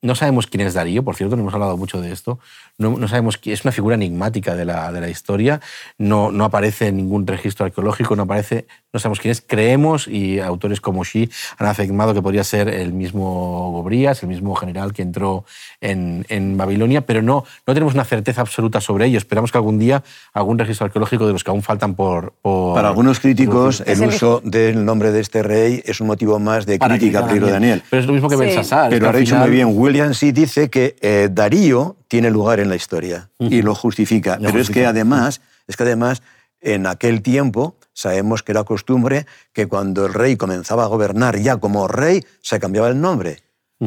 no 0.01 0.15
sabemos 0.15 0.47
quién 0.47 0.65
es 0.65 0.73
Darío, 0.73 1.03
por 1.03 1.15
cierto, 1.15 1.35
no 1.35 1.43
hemos 1.43 1.53
hablado 1.53 1.77
mucho 1.77 2.01
de 2.01 2.11
esto. 2.11 2.39
No, 2.81 2.97
no 2.97 3.07
sabemos 3.07 3.37
quién 3.37 3.53
es 3.53 3.63
una 3.63 3.71
figura 3.71 3.95
enigmática 3.95 4.55
de 4.55 4.65
la, 4.65 4.91
de 4.91 5.01
la 5.01 5.09
historia. 5.09 5.61
No, 5.97 6.31
no, 6.31 6.45
aparece 6.45 6.87
en 6.87 6.97
ningún 6.97 7.27
registro 7.27 7.65
arqueológico, 7.65 8.15
no 8.15 8.23
aparece, 8.23 8.65
no 8.91 8.99
sabemos 8.99 9.19
quién 9.19 9.31
es. 9.31 9.41
Creemos, 9.45 10.07
y 10.07 10.39
autores 10.39 10.81
como 10.81 11.03
Xi 11.03 11.29
han 11.57 11.67
afirmado 11.67 12.13
que 12.13 12.21
podría 12.21 12.43
ser 12.43 12.67
el 12.69 12.93
mismo 12.93 13.71
Gobrías, 13.71 14.23
el 14.23 14.29
mismo 14.29 14.55
general 14.55 14.93
que 14.93 15.01
entró 15.01 15.45
en, 15.79 16.25
en, 16.29 16.57
Babilonia, 16.57 17.01
pero 17.01 17.21
no, 17.21 17.45
no 17.67 17.73
tenemos 17.73 17.93
una 17.93 18.03
certeza 18.03 18.41
absoluta 18.41 18.81
sobre 18.81 19.05
ello. 19.05 19.17
Esperamos 19.17 19.51
que 19.51 19.57
algún 19.57 19.77
día 19.77 20.03
algún 20.33 20.57
registro 20.57 20.85
arqueológico 20.85 21.27
de 21.27 21.33
los 21.33 21.43
que 21.43 21.51
aún 21.51 21.61
faltan 21.61 21.95
por. 21.95 22.33
Para 22.41 22.89
algunos 22.89 23.19
críticos, 23.19 23.83
el 23.85 24.01
uso 24.01 24.41
del 24.43 24.83
nombre 24.83 25.11
de 25.11 25.19
este 25.19 25.43
rey 25.43 25.81
es 25.85 26.01
un 26.01 26.07
motivo 26.07 26.39
más 26.39 26.65
de 26.65 26.79
crítica 26.79 27.19
a 27.19 27.27
Pedro 27.27 27.47
Daniel. 27.47 27.83
Pero 27.89 28.01
es 28.01 28.07
lo 28.07 28.13
mismo 28.13 28.27
que 28.29 28.35
sí. 28.35 28.41
Belsasar. 28.41 28.89
Pero 28.89 29.09
ha 29.09 29.13
dicho 29.13 29.35
muy 29.37 29.49
bien 29.49 29.69
William 29.71 30.13
sí 30.13 30.31
dice 30.31 30.69
que 30.69 30.95
eh, 31.01 31.29
Darío 31.31 31.95
tiene 32.11 32.29
lugar 32.29 32.59
en 32.59 32.67
la 32.67 32.75
historia 32.75 33.29
y 33.39 33.61
lo 33.61 33.73
justifica. 33.73 34.37
Pero 34.37 34.59
es 34.59 34.69
que 34.69 34.85
además, 34.85 35.39
es 35.65 35.77
que 35.77 35.83
además 35.83 36.21
en 36.59 36.85
aquel 36.85 37.21
tiempo 37.21 37.77
sabemos 37.93 38.43
que 38.43 38.51
era 38.51 38.65
costumbre 38.65 39.25
que 39.53 39.67
cuando 39.67 40.07
el 40.07 40.13
rey 40.13 40.35
comenzaba 40.35 40.83
a 40.83 40.87
gobernar 40.87 41.39
ya 41.39 41.55
como 41.55 41.87
rey 41.87 42.21
se 42.41 42.59
cambiaba 42.59 42.89
el 42.89 42.99
nombre. 42.99 43.37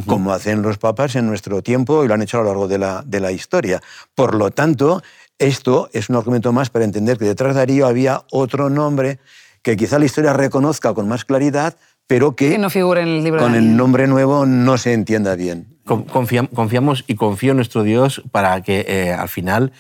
como 0.06 0.32
hacen 0.32 0.62
los 0.62 0.78
papas 0.78 1.16
en 1.16 1.26
nuestro 1.26 1.62
tiempo 1.62 2.02
y 2.02 2.08
lo 2.08 2.14
han 2.14 2.22
hecho 2.22 2.38
a 2.38 2.40
lo 2.40 2.46
largo 2.48 2.66
de 2.66 2.78
la, 2.78 3.02
de 3.06 3.20
la 3.20 3.30
historia. 3.30 3.82
Por 4.14 4.34
lo 4.34 4.50
tanto, 4.50 5.02
esto 5.38 5.90
es 5.92 6.08
un 6.08 6.16
argumento 6.16 6.50
más 6.50 6.70
para 6.70 6.86
entender 6.86 7.18
que 7.18 7.26
detrás 7.26 7.52
de 7.54 7.60
Darío 7.60 7.86
había 7.86 8.22
otro 8.30 8.70
nombre 8.70 9.18
que 9.60 9.76
quizá 9.76 9.98
la 9.98 10.06
historia 10.06 10.32
reconozca 10.32 10.94
con 10.94 11.06
más 11.08 11.26
claridad, 11.26 11.76
pero 12.06 12.34
que, 12.34 12.56
no 12.56 12.70
figure 12.70 13.02
en 13.02 13.08
el 13.08 13.22
libro 13.22 13.40
con 13.42 13.54
el 13.54 13.76
nombre 13.76 14.06
nuevo 14.06 14.46
no 14.46 14.78
se 14.78 14.94
entienda 14.94 15.36
bien. 15.36 15.73
Confiamos 15.84 17.04
y 17.06 17.14
confío 17.14 17.50
en 17.50 17.56
nuestro 17.56 17.82
Dios 17.82 18.22
para 18.30 18.62
que 18.62 18.86
eh, 18.88 19.12
al 19.12 19.28
final 19.28 19.72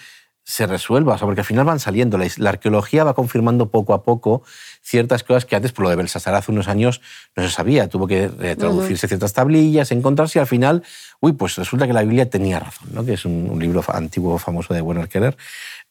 se 0.44 0.66
resuelva, 0.66 1.16
porque 1.16 1.40
al 1.40 1.46
final 1.46 1.64
van 1.64 1.80
saliendo. 1.80 2.18
La, 2.18 2.50
arqueología 2.50 3.04
va 3.04 3.14
confirmando 3.14 3.70
poco 3.70 3.94
a 3.94 4.02
poco 4.02 4.42
ciertas 4.84 5.24
cosas 5.24 5.46
que 5.46 5.56
antes, 5.56 5.72
por 5.72 5.84
lo 5.84 5.90
de 5.90 5.96
Belsasar 5.96 6.34
hace 6.34 6.52
unos 6.52 6.68
años, 6.68 7.00
no 7.34 7.42
se 7.42 7.50
sabía. 7.50 7.88
Tuvo 7.88 8.06
que 8.06 8.30
eh, 8.40 8.54
traducirse 8.56 9.08
ciertas 9.08 9.32
tablillas, 9.32 9.90
encontrarse 9.90 10.38
y 10.38 10.40
al 10.40 10.46
final, 10.46 10.82
uy, 11.20 11.32
pues 11.32 11.56
resulta 11.56 11.86
que 11.86 11.94
la 11.94 12.02
Biblia 12.02 12.28
tenía 12.28 12.60
razón, 12.60 12.88
¿no? 12.92 13.04
que 13.04 13.14
es 13.14 13.24
un, 13.24 13.58
libro 13.58 13.82
antiguo 13.88 14.38
famoso 14.38 14.74
de 14.74 14.82
Werner 14.82 15.08
Keller. 15.08 15.36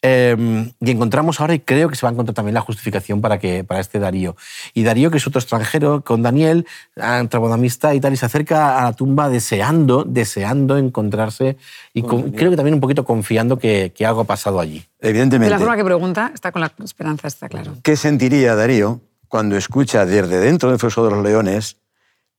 Em, 0.06 0.70
y 0.82 0.92
encontramos 0.92 1.40
ahora, 1.40 1.56
y 1.56 1.60
creo 1.60 1.88
que 1.88 1.96
se 1.96 2.06
va 2.06 2.10
a 2.10 2.12
encontrar 2.12 2.36
también 2.36 2.54
la 2.54 2.62
justificación 2.62 3.22
para, 3.22 3.40
que, 3.40 3.64
para 3.64 3.80
este 3.80 4.00
Darío. 4.00 4.36
Y 4.74 4.84
Darío, 4.84 5.10
que 5.10 5.18
es 5.18 5.26
otro 5.26 5.40
extranjero, 5.40 6.04
con 6.04 6.22
Daniel, 6.22 6.68
amistad 6.98 7.94
y 7.94 8.02
tal, 8.02 8.12
y 8.12 8.18
se 8.18 8.26
acerca 8.26 8.80
a 8.80 8.84
la 8.84 8.94
tumba 8.94 9.30
deseando, 9.30 10.04
deseando 10.04 10.78
encontrarse, 10.78 11.56
y 11.94 12.04
creo 12.04 12.52
que 12.52 12.58
también 12.58 12.74
un 12.74 12.82
poquito 12.82 13.06
confiando 13.06 13.58
que, 13.58 13.94
que, 13.96 14.06
algo 14.06 14.22
ha 14.22 14.26
pasado 14.26 14.60
allí. 14.60 14.84
Evidentemente. 15.04 15.54
De 15.54 15.60
la 15.60 15.60
forma 15.60 15.76
que 15.76 15.84
pregunta, 15.84 16.32
está 16.34 16.54
con 16.54 16.62
la 16.62 16.74
esperanza, 16.84 17.28
está 17.28 17.50
claro. 17.50 17.76
¿Qué 17.84 17.98
sentiría 17.98 18.56
Darío 18.56 19.02
cuando 19.28 19.58
escucha 19.58 20.06
desde 20.06 20.40
dentro 20.40 20.70
del 20.70 20.80
foso 20.80 21.04
de 21.04 21.12
los 21.12 21.22
leones, 21.22 21.78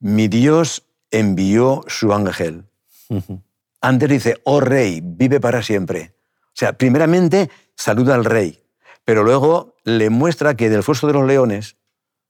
mi 0.01 0.29
Dios 0.29 0.87
envió 1.11 1.85
su 1.89 2.15
ángel? 2.15 2.65
Antes 3.83 4.09
dice, 4.09 4.41
oh 4.45 4.61
rey, 4.61 5.03
vive 5.05 5.41
para 5.41 5.63
siempre. 5.63 6.15
O 6.47 6.57
sea, 6.57 6.73
primeramente 6.73 7.51
saluda 7.77 8.15
al 8.15 8.25
rey, 8.25 8.63
pero 9.05 9.25
luego 9.25 9.77
le 9.85 10.09
muestra 10.09 10.57
que 10.57 10.71
del 10.71 10.83
foso 10.83 11.07
de 11.07 11.13
los 11.13 11.27
leones, 11.27 11.77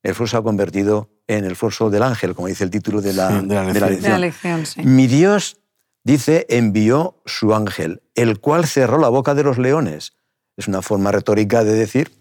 el 0.03 0.17
foso 0.17 0.37
ha 0.37 0.43
convertido 0.43 1.11
en 1.29 1.45
el 1.45 1.55
foso 1.55 1.91
del 1.91 2.03
ángel, 2.03 2.35
como 2.35 2.49
dice 2.49 2.65
el 2.65 2.71
título 2.71 3.01
de 3.01 3.13
la, 3.13 3.41
lección. 3.41 4.65
Mi 4.83 5.07
Dios, 5.07 5.59
dice, 6.03 6.45
envió 6.49 7.23
su 7.25 7.55
ángel, 7.55 8.03
el 8.17 8.41
cual 8.41 8.67
cerró 8.67 8.99
la 8.99 9.09
boca 9.09 9.35
de 9.35 9.45
los 9.45 9.59
leones. 9.59 10.15
Es 10.57 10.69
una 10.69 10.83
forma 10.83 11.11
retórica 11.13 11.65
de 11.65 11.75
decir, 11.75 12.13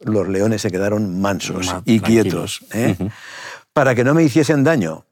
los 0.00 0.28
leones 0.28 0.62
se 0.62 0.70
quedaron 0.70 1.20
mansos 1.20 1.74
y 1.84 2.00
quietos, 2.00 2.64
¿eh? 2.72 2.96
para 3.72 3.94
que 3.94 4.04
no 4.04 4.14
me 4.14 4.22
hiciesen 4.22 4.64
daño, 4.64 5.04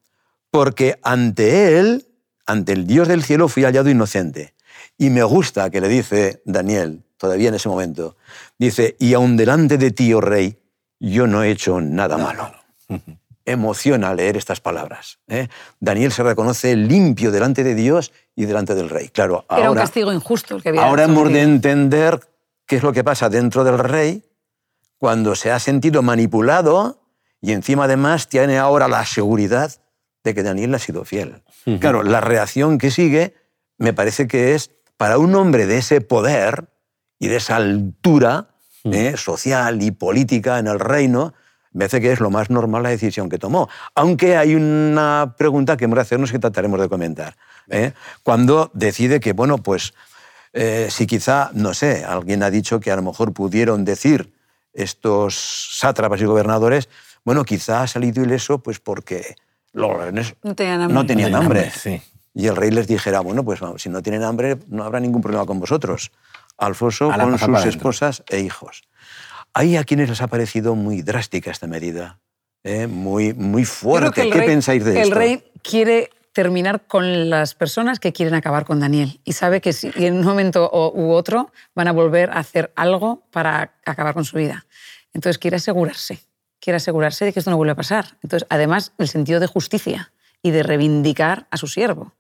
porque 0.51 0.99
ante 1.03 1.79
él, 1.79 2.07
ante 2.47 2.73
el 2.73 2.87
Dios 2.87 3.09
del 3.09 3.23
cielo, 3.23 3.49
fui 3.49 3.65
hallado 3.65 3.91
inocente. 3.91 4.55
Y 4.97 5.11
me 5.11 5.23
gusta 5.23 5.71
que 5.71 5.81
le 5.81 5.89
dice 5.89 6.43
Daniel, 6.45 7.05
todavía 7.19 7.49
en 7.49 7.55
ese 7.55 7.69
momento, 7.69 8.17
dice, 8.59 8.97
y 8.99 9.15
aun 9.15 9.37
delante 9.37 9.79
de 9.79 9.91
ti, 9.91 10.13
oh 10.15 10.21
rey, 10.21 10.59
yo 10.99 11.27
no 11.27 11.43
he 11.43 11.51
hecho 11.51 11.81
nada 11.81 12.17
malo. 12.17 12.51
Emociona 13.45 14.15
leer 14.15 14.37
estas 14.37 14.61
palabras. 14.61 15.21
¿eh? 15.29 15.49
Daniel 15.81 16.13
se 16.13 16.23
reconoce 16.23 16.77
limpio 16.77 17.31
delante 17.31 17.65
de 17.65 17.75
Dios 17.75 18.13
y 18.35 18.45
delante 18.45 18.75
del 18.75 18.91
rey. 18.91 19.09
Claro, 19.09 19.45
ahora, 19.49 19.63
Era 19.63 19.71
un 19.71 19.77
castigo 19.77 20.13
injusto 20.13 20.57
el 20.57 20.63
que 20.63 20.69
había 20.71 20.85
Ahora 20.85 21.05
hemos 21.05 21.33
de 21.33 21.43
entender 21.43 22.21
qué 22.69 22.77
es 22.77 22.85
lo 22.85 22.93
que 22.93 23.03
pasa 23.03 23.29
dentro 23.29 23.65
del 23.65 23.79
rey 23.79 24.23
cuando 24.99 25.35
se 25.35 25.51
ha 25.51 25.59
sentido 25.59 26.03
manipulado 26.03 27.03
y 27.41 27.53
encima 27.53 27.85
además 27.85 28.29
tiene 28.29 28.59
ahora 28.59 28.87
la 28.87 29.05
seguridad 29.05 29.73
de 30.23 30.35
que 30.35 30.43
Daniel 30.43 30.75
ha 30.75 30.79
sido 30.79 31.05
fiel. 31.05 31.43
Claro, 31.81 32.03
la 32.03 32.21
reacción 32.21 32.79
que 32.79 32.91
sigue 32.91 33.35
me 33.79 33.93
parece 33.93 34.27
que 34.27 34.55
es 34.55 34.71
para 34.97 35.19
un 35.19 35.35
hombre 35.35 35.67
de 35.67 35.79
ese 35.79 36.01
poder 36.01 36.69
y 37.19 37.29
de 37.29 37.37
esa 37.37 37.57
altura 37.57 38.49
eh, 38.85 39.17
social 39.17 39.83
y 39.83 39.91
política 39.91 40.59
en 40.59 40.67
el 40.67 40.79
reino, 40.79 41.35
me 41.73 41.81
parece 41.81 42.01
que 42.01 42.13
es 42.13 42.21
lo 42.21 42.31
más 42.31 42.51
normal 42.51 42.83
la 42.83 42.89
decisión 42.91 43.29
que 43.29 43.39
tomó. 43.39 43.69
Aunque 43.95 44.37
hay 44.37 44.55
una 44.55 45.35
pregunta 45.39 45.77
que 45.77 45.85
hemos 45.85 45.97
de 45.97 46.03
hacernos 46.03 46.33
que 46.33 46.39
trataremos 46.39 46.81
de 46.81 46.89
comentar. 46.89 47.37
¿eh? 47.69 47.93
Cuando 48.23 48.71
decide 48.75 49.21
que, 49.21 49.33
bueno, 49.33 49.59
pues 49.59 49.95
eh, 50.53 50.89
si 50.91 51.07
quizá, 51.07 51.51
no 51.55 51.75
sé, 51.75 52.05
alguien 52.05 52.43
ha 52.43 52.51
dicho 52.51 52.81
que 52.81 52.91
a 52.91 52.97
lo 52.97 53.03
mejor 53.03 53.33
pudieron 53.33 53.85
decir 53.85 54.33
estos 54.73 55.35
sátrapas 55.79 56.21
y 56.21 56.25
gobernadores, 56.25 56.89
bueno, 57.25 57.45
quizá 57.45 57.83
ha 57.83 57.87
salido 57.87 58.23
ileso 58.23 58.59
pues 58.59 58.79
porque 58.81 59.37
los 59.73 59.93
no 60.43 60.55
tenían 60.55 60.83
hambre. 60.83 60.95
No 60.95 61.07
tenían 61.07 61.35
hambre. 61.35 61.71
Sí 61.71 62.01
y 62.39 62.47
el 62.47 62.55
rey 62.55 62.71
les 62.71 62.87
dijera, 62.87 63.19
bueno, 63.19 63.45
pues 63.45 63.59
si 63.79 63.89
no 63.89 64.01
tienen 64.01 64.23
hambre, 64.23 64.59
no 64.69 64.85
habrá 64.85 65.01
ningún 65.01 65.21
problema 65.21 65.45
con 65.45 65.59
vosotros. 65.59 66.13
Alfonso 66.57 67.11
con 67.11 67.37
sus 67.37 67.65
esposas 67.67 68.23
e 68.29 68.39
hijos. 68.39 68.83
Hay 69.55 69.77
a 69.77 69.83
quienes 69.83 70.09
les 70.09 70.23
ha 70.23 70.29
parecido 70.29 70.77
muy 70.77 71.03
drástica 71.03 71.51
esta 71.51 71.67
medida, 71.67 72.21
¿eh? 72.63 72.87
muy, 72.87 73.35
muy 73.35 73.65
fuerte. 73.65 74.31
¿Qué 74.31 74.43
pensáis 74.43 74.85
de 74.85 75.01
esto? 75.01 75.03
El 75.03 75.11
rey 75.11 75.45
quiere 75.63 76.11
terminar 76.39 76.83
con 76.87 77.31
las 77.31 77.57
personas 77.57 77.99
que 77.99 78.13
quieren 78.13 78.33
acabar 78.33 78.65
con 78.65 78.79
Daniel 78.79 79.19
y 79.25 79.33
sabe 79.33 79.61
que 79.61 79.73
si 79.73 79.91
en 79.97 80.19
un 80.19 80.25
momento 80.25 80.71
u 80.95 81.11
otro 81.11 81.51
van 81.75 81.89
a 81.89 81.93
volver 81.93 82.31
a 82.31 82.35
hacer 82.35 82.71
algo 82.77 83.25
para 83.33 83.73
acabar 83.85 84.15
con 84.15 84.25
su 84.25 84.37
vida. 84.37 84.65
Entonces 85.13 85.37
quiere 85.37 85.57
asegurarse, 85.57 86.21
quiere 86.61 86.77
asegurarse 86.77 87.25
de 87.25 87.33
que 87.33 87.41
esto 87.41 87.51
no 87.51 87.57
vuelva 87.57 87.73
a 87.73 87.77
pasar. 87.77 88.19
Entonces, 88.23 88.47
además, 88.51 88.93
el 88.99 89.09
sentido 89.09 89.41
de 89.41 89.49
justicia 89.49 90.13
y 90.41 90.53
de 90.53 90.63
reivindicar 90.63 91.49
a 91.51 91.57
su 91.57 91.67
siervo. 91.67 92.13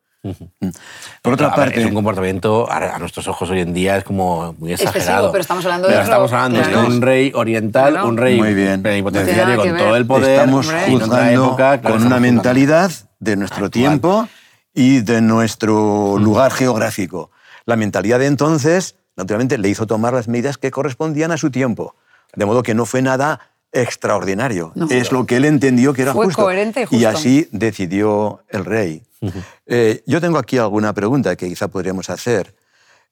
Por 1.22 1.34
otra 1.34 1.54
parte, 1.54 1.78
es 1.78 1.86
un 1.86 1.94
comportamiento 1.94 2.68
a, 2.68 2.98
nuestros 2.98 3.28
ojos 3.28 3.48
hoy 3.50 3.60
en 3.60 3.72
día 3.72 3.98
es 3.98 4.02
como 4.02 4.52
muy 4.58 4.72
exagerado. 4.72 5.30
pero 5.30 5.42
estamos 5.42 5.64
hablando 5.64 5.86
de 5.86 5.94
estamos 5.94 6.32
hablando 6.32 6.60
de 6.60 6.76
un 6.76 7.00
rey 7.00 7.30
oriental, 7.36 8.04
un 8.04 8.16
rey 8.16 8.36
muy 8.36 8.52
bien. 8.52 8.82
plenipotenciario 8.82 9.58
con 9.58 9.76
todo 9.76 9.94
el 9.94 10.06
poder. 10.06 10.40
Estamos 10.40 10.68
juzgando 10.88 11.56
con 11.84 12.04
una 12.04 12.18
mentalidad 12.18 12.90
de 13.18 13.36
nuestro 13.36 13.70
tiempo 13.70 14.28
y 14.74 15.00
de 15.00 15.20
nuestro 15.20 16.18
lugar 16.18 16.52
geográfico. 16.52 17.30
La 17.64 17.76
mentalidad 17.76 18.18
de 18.18 18.26
entonces, 18.26 18.96
naturalmente, 19.16 19.58
le 19.58 19.68
hizo 19.68 19.86
tomar 19.86 20.14
las 20.14 20.28
medidas 20.28 20.58
que 20.58 20.70
correspondían 20.70 21.32
a 21.32 21.36
su 21.36 21.50
tiempo, 21.50 21.94
de 22.34 22.46
modo 22.46 22.62
que 22.62 22.74
no 22.74 22.86
fue 22.86 23.02
nada 23.02 23.40
extraordinario. 23.72 24.72
es 24.90 25.12
lo 25.12 25.26
que 25.26 25.36
él 25.36 25.44
entendió 25.44 25.92
que 25.92 26.02
era 26.02 26.12
fue 26.12 26.26
justo. 26.26 26.42
Coherente 26.42 26.82
y, 26.82 26.84
justo. 26.84 26.96
y 26.96 27.04
así 27.04 27.48
decidió 27.52 28.42
el 28.48 28.64
rey. 28.64 29.02
Eh, 29.66 30.02
yo 30.06 30.20
tengo 30.20 30.38
aquí 30.38 30.58
alguna 30.58 30.92
pregunta 30.94 31.34
que 31.36 31.48
quizá 31.48 31.68
podríamos 31.68 32.08
hacer. 32.08 32.54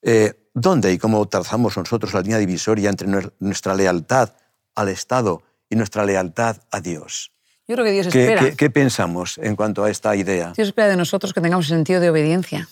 Eh, 0.01 0.33
¿Dónde 0.53 0.91
y 0.93 0.97
cómo 0.97 1.27
trazamos 1.27 1.77
nosotros 1.77 2.13
la 2.13 2.21
línea 2.21 2.37
divisoria 2.37 2.89
entre 2.89 3.07
nuestra 3.39 3.75
lealtad 3.75 4.31
al 4.73 4.89
Estado 4.89 5.43
y 5.69 5.75
nuestra 5.75 6.05
lealtad 6.05 6.57
a 6.71 6.79
Dios? 6.79 7.31
Yo 7.67 7.75
creo 7.75 7.85
que 7.85 7.91
Dios 7.91 8.07
¿Qué, 8.07 8.23
espera. 8.23 8.55
¿qué, 8.55 8.69
pensamos 8.69 9.37
en 9.37 9.55
cuanto 9.55 9.83
a 9.83 9.89
esta 9.89 10.15
idea? 10.15 10.53
Dios 10.55 10.69
espera 10.69 10.87
de 10.87 10.95
nosotros 10.95 11.33
que 11.33 11.41
tengamos 11.41 11.67
sentido 11.67 11.99
de 11.99 12.09
obediencia. 12.09 12.69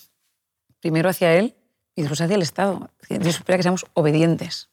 Primero 0.79 1.09
hacia 1.09 1.33
Él 1.35 1.55
y 1.95 2.01
después 2.01 2.21
hacia 2.21 2.35
el 2.35 2.41
Estado. 2.41 2.89
Dios 3.09 3.35
espera 3.35 3.57
que 3.57 3.63
seamos 3.63 3.85
obedientes. 3.93 4.69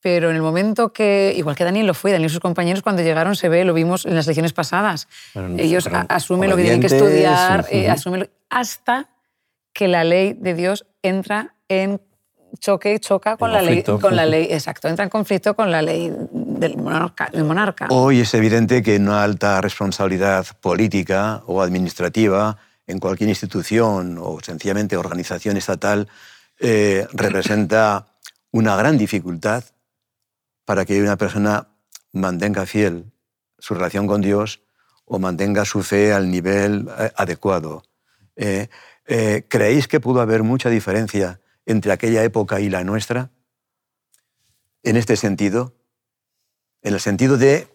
Pero 0.00 0.30
en 0.30 0.36
el 0.36 0.42
momento 0.42 0.92
que, 0.92 1.34
igual 1.36 1.56
que 1.56 1.64
Daniel 1.64 1.86
lo 1.86 1.94
fue, 1.94 2.12
Daniel 2.12 2.30
y 2.30 2.32
sus 2.32 2.40
compañeros 2.40 2.82
cuando 2.82 3.02
llegaron 3.02 3.34
se 3.34 3.48
ve, 3.48 3.64
lo 3.64 3.74
vimos 3.74 4.06
en 4.06 4.14
las 4.14 4.28
lecciones 4.28 4.52
pasadas, 4.52 5.08
ellos 5.56 5.88
asumen 6.08 6.50
lo 6.50 6.56
que 6.56 6.62
tienen 6.62 6.80
que 6.80 6.86
estudiar, 6.86 7.66
eh, 7.70 7.90
asumen 7.90 8.30
hasta 8.48 9.08
que 9.72 9.88
la 9.88 10.04
ley 10.04 10.34
de 10.34 10.54
Dios 10.54 10.86
entra 11.02 11.56
en 11.68 12.00
choque, 12.58 12.98
choca 13.00 13.36
con 13.36 13.52
la, 13.52 13.62
ley, 13.62 13.82
con 13.82 14.16
la 14.16 14.26
ley, 14.26 14.48
exacto, 14.50 14.88
entra 14.88 15.04
en 15.04 15.10
conflicto 15.10 15.54
con 15.54 15.70
la 15.70 15.82
ley 15.82 16.12
del 16.32 16.76
monarca, 16.76 17.28
del 17.32 17.44
monarca. 17.44 17.86
Hoy 17.90 18.20
es 18.20 18.34
evidente 18.34 18.82
que 18.82 18.96
una 18.96 19.22
alta 19.22 19.60
responsabilidad 19.60 20.46
política 20.60 21.42
o 21.46 21.62
administrativa 21.62 22.56
en 22.86 22.98
cualquier 22.98 23.28
institución 23.28 24.18
o 24.20 24.38
sencillamente 24.40 24.96
organización 24.96 25.56
estatal 25.56 26.08
eh, 26.58 27.06
representa 27.12 28.06
una 28.50 28.76
gran 28.76 28.96
dificultad 28.96 29.64
para 30.64 30.84
que 30.84 31.00
una 31.00 31.16
persona 31.16 31.68
mantenga 32.12 32.66
fiel 32.66 33.06
su 33.58 33.74
relación 33.74 34.06
con 34.06 34.20
Dios 34.20 34.60
o 35.04 35.18
mantenga 35.18 35.64
su 35.64 35.82
fe 35.82 36.12
al 36.12 36.30
nivel 36.30 36.88
eh, 36.98 37.10
adecuado. 37.16 37.82
Eh, 38.36 38.68
eh, 39.06 39.44
¿Creéis 39.48 39.88
que 39.88 40.00
pudo 40.00 40.20
haber 40.20 40.42
mucha 40.42 40.68
diferencia 40.68 41.40
entre 41.68 41.92
aquella 41.92 42.24
época 42.24 42.60
y 42.60 42.70
la 42.70 42.82
nuestra? 42.82 43.30
En 44.82 44.96
este 44.96 45.16
sentido, 45.16 45.74
en 46.82 46.94
el 46.94 47.00
sentido 47.00 47.36
de... 47.36 47.68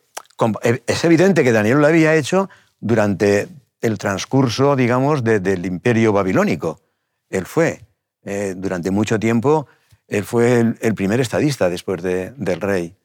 Es 0.87 1.03
evidente 1.05 1.43
que 1.43 1.51
Daniel 1.51 1.77
lo 1.77 1.87
había 1.87 2.15
hecho 2.15 2.49
durante 2.79 3.47
el 3.81 3.97
transcurso, 3.97 4.75
digamos, 4.75 5.23
del 5.23 5.65
imperio 5.65 6.11
babilónico. 6.11 6.81
Él 7.29 7.45
fue, 7.45 7.85
durante 8.55 8.91
mucho 8.91 9.19
tiempo, 9.19 9.67
él 10.07 10.23
fue 10.23 10.59
el, 10.79 10.95
primer 10.95 11.21
estadista 11.21 11.69
después 11.69 12.01
del 12.01 12.61
rey. 12.61 12.95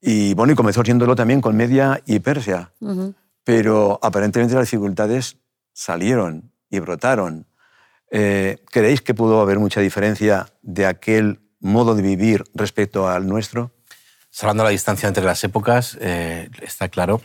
Y 0.00 0.34
bueno, 0.34 0.52
y 0.52 0.56
comenzó 0.56 0.84
siéndolo 0.84 1.16
también 1.16 1.40
con 1.40 1.56
Media 1.56 2.02
y 2.04 2.20
Persia. 2.20 2.72
Pero 3.44 3.98
aparentemente 4.02 4.54
las 4.54 4.70
dificultades 4.70 5.38
salieron 5.72 6.52
y 6.68 6.80
brotaron. 6.80 7.46
Eh, 8.14 8.58
¿Creéis 8.70 9.00
que 9.00 9.14
pudo 9.14 9.40
haber 9.40 9.58
mucha 9.58 9.80
diferencia 9.80 10.52
de 10.60 10.84
aquel 10.84 11.40
modo 11.60 11.94
de 11.94 12.02
vivir 12.02 12.44
respecto 12.54 13.08
al 13.08 13.26
nuestro? 13.26 13.72
Salvando 14.30 14.64
la 14.64 14.70
distancia 14.70 15.08
entre 15.08 15.24
las 15.24 15.42
épocas, 15.44 15.96
eh, 15.98 16.50
está 16.60 16.90
claro 16.90 17.22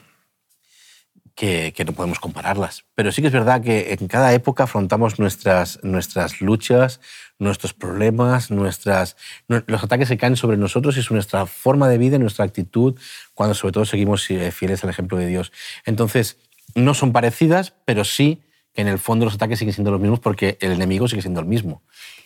que, 1.36 1.74
no 1.86 1.92
podemos 1.92 2.20
compararlas. 2.20 2.86
Pero 2.96 3.12
sí 3.12 3.22
que 3.22 3.28
es 3.28 3.34
verdad 3.34 3.62
que 3.62 3.96
en 4.00 4.08
cada 4.08 4.34
época 4.34 4.64
afrontamos 4.64 5.20
nuestras, 5.20 5.78
nuestras 5.84 6.40
luchas, 6.40 7.02
nuestros 7.38 7.74
problemas, 7.74 8.50
nuestras, 8.50 9.18
los 9.48 9.84
ataques 9.84 10.08
que 10.08 10.18
caen 10.18 10.38
sobre 10.38 10.56
nosotros 10.56 10.98
y 10.98 11.14
nuestra 11.14 11.46
forma 11.46 11.90
de 11.90 11.98
vida 11.98 12.16
y 12.16 12.20
nuestra 12.20 12.46
actitud 12.46 12.98
cuando 13.34 13.54
sobre 13.56 13.74
todo 13.74 13.86
seguimos 13.86 14.30
eh, 14.32 14.52
fieles 14.52 14.84
al 14.86 14.90
ejemplo 14.90 15.18
de 15.18 15.28
Dios. 15.28 15.52
Entonces, 15.86 16.38
no 16.76 16.94
son 16.94 17.12
parecidas, 17.12 17.74
pero 17.86 18.06
sí 18.06 18.42
en 18.78 18.88
el 18.88 19.00
fondo 19.00 19.26
los 19.26 19.34
ataques 19.34 19.60
siguen 19.60 19.74
siendo 19.74 19.92
los 19.92 20.00
mismos 20.00 20.20
porque 20.20 20.58
el 20.62 20.72
enemigo 20.72 21.08
sigue 21.08 21.22
siendo 21.22 21.40
el 21.40 21.48
mismo. 21.48 21.82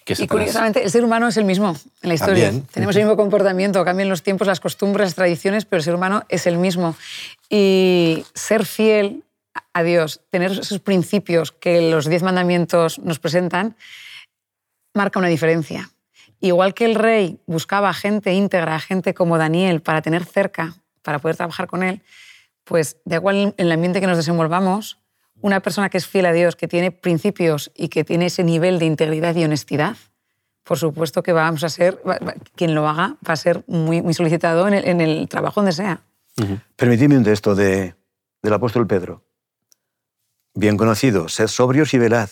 y 0.05 0.27
curiosamente, 0.27 0.83
el 0.83 0.91
ser 0.91 1.03
humano 1.03 1.27
es 1.29 1.37
el 1.37 1.45
mismo 1.45 1.75
en 2.01 2.09
la 2.09 2.13
historia. 2.13 2.53
Tenemos 2.71 2.95
el 2.95 3.03
mismo 3.03 3.17
comportamiento, 3.17 3.83
cambian 3.85 4.09
los 4.09 4.21
tiempos, 4.21 4.47
las 4.47 4.59
costumbres, 4.59 5.07
las 5.07 5.15
tradiciones, 5.15 5.65
pero 5.65 5.79
el 5.79 5.83
ser 5.83 5.95
humano 5.95 6.23
es 6.29 6.45
el 6.47 6.57
mismo. 6.57 6.95
Y 7.49 8.25
ser 8.33 8.65
fiel 8.65 9.23
a 9.73 9.83
Dios, 9.83 10.21
tener 10.29 10.51
esos 10.51 10.79
principios 10.79 11.51
que 11.51 11.89
los 11.89 12.07
diez 12.07 12.21
mandamientos 12.21 12.99
nos 12.99 13.19
presentan, 13.19 13.75
marca 14.93 15.19
una 15.19 15.29
diferencia. 15.29 15.89
Igual 16.41 16.73
que 16.73 16.85
el 16.85 16.95
rey 16.95 17.39
buscaba 17.45 17.93
gente 17.93 18.33
íntegra, 18.33 18.79
gente 18.79 19.13
como 19.13 19.37
Daniel, 19.37 19.81
para 19.81 20.01
tener 20.01 20.25
cerca, 20.25 20.75
para 21.01 21.19
poder 21.19 21.37
trabajar 21.37 21.67
con 21.67 21.83
él, 21.83 22.01
pues 22.63 22.97
da 23.05 23.17
igual 23.17 23.35
en 23.35 23.53
el 23.57 23.71
ambiente 23.71 24.01
que 24.01 24.07
nos 24.07 24.17
desenvolvamos, 24.17 25.00
una 25.41 25.59
persona 25.59 25.89
que 25.89 25.97
es 25.97 26.07
fiel 26.07 26.25
a 26.25 26.33
Dios, 26.33 26.55
que 26.55 26.67
tiene 26.67 26.91
principios 26.91 27.71
y 27.75 27.89
que 27.89 28.03
tiene 28.03 28.27
ese 28.27 28.43
nivel 28.43 28.79
de 28.79 28.85
integridad 28.85 29.35
y 29.35 29.43
honestidad, 29.43 29.97
por 30.63 30.77
supuesto 30.77 31.23
que 31.23 31.33
vamos 31.33 31.63
a 31.63 31.69
ser, 31.69 32.01
quien 32.55 32.75
lo 32.75 32.87
haga 32.87 33.17
va 33.27 33.33
a 33.33 33.35
ser 33.35 33.63
muy, 33.67 34.01
muy 34.01 34.13
solicitado 34.13 34.67
en 34.67 35.01
el, 35.01 35.27
trabajo 35.27 35.61
donde 35.61 35.73
sea. 35.73 36.01
Permitidme 36.75 37.17
un 37.17 37.23
texto 37.23 37.55
de, 37.55 37.95
del 38.41 38.53
apóstol 38.53 38.87
Pedro. 38.87 39.23
Bien 40.53 40.77
conocido, 40.77 41.29
sed 41.29 41.47
sobrios 41.47 41.93
y 41.93 41.97
velad, 41.97 42.29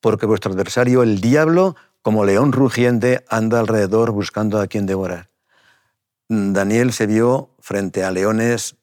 porque 0.00 0.26
vuestro 0.26 0.52
adversario, 0.52 1.02
el 1.02 1.20
diablo, 1.20 1.74
como 2.02 2.24
león 2.24 2.52
rugiente, 2.52 3.24
anda 3.28 3.60
alrededor 3.60 4.12
buscando 4.12 4.60
a 4.60 4.66
quien 4.66 4.86
devorar. 4.86 5.30
Daniel 6.28 6.92
se 6.92 7.06
vio 7.06 7.50
frente 7.60 8.04
a 8.04 8.10
leones 8.10 8.76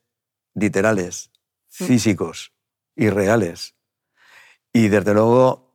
literales, 0.53 1.31
mm. 1.79 1.85
físicos 1.85 2.51
y 2.99 3.09
reales. 3.09 3.75
Y 4.73 4.89
desde 4.89 5.13
luego, 5.13 5.73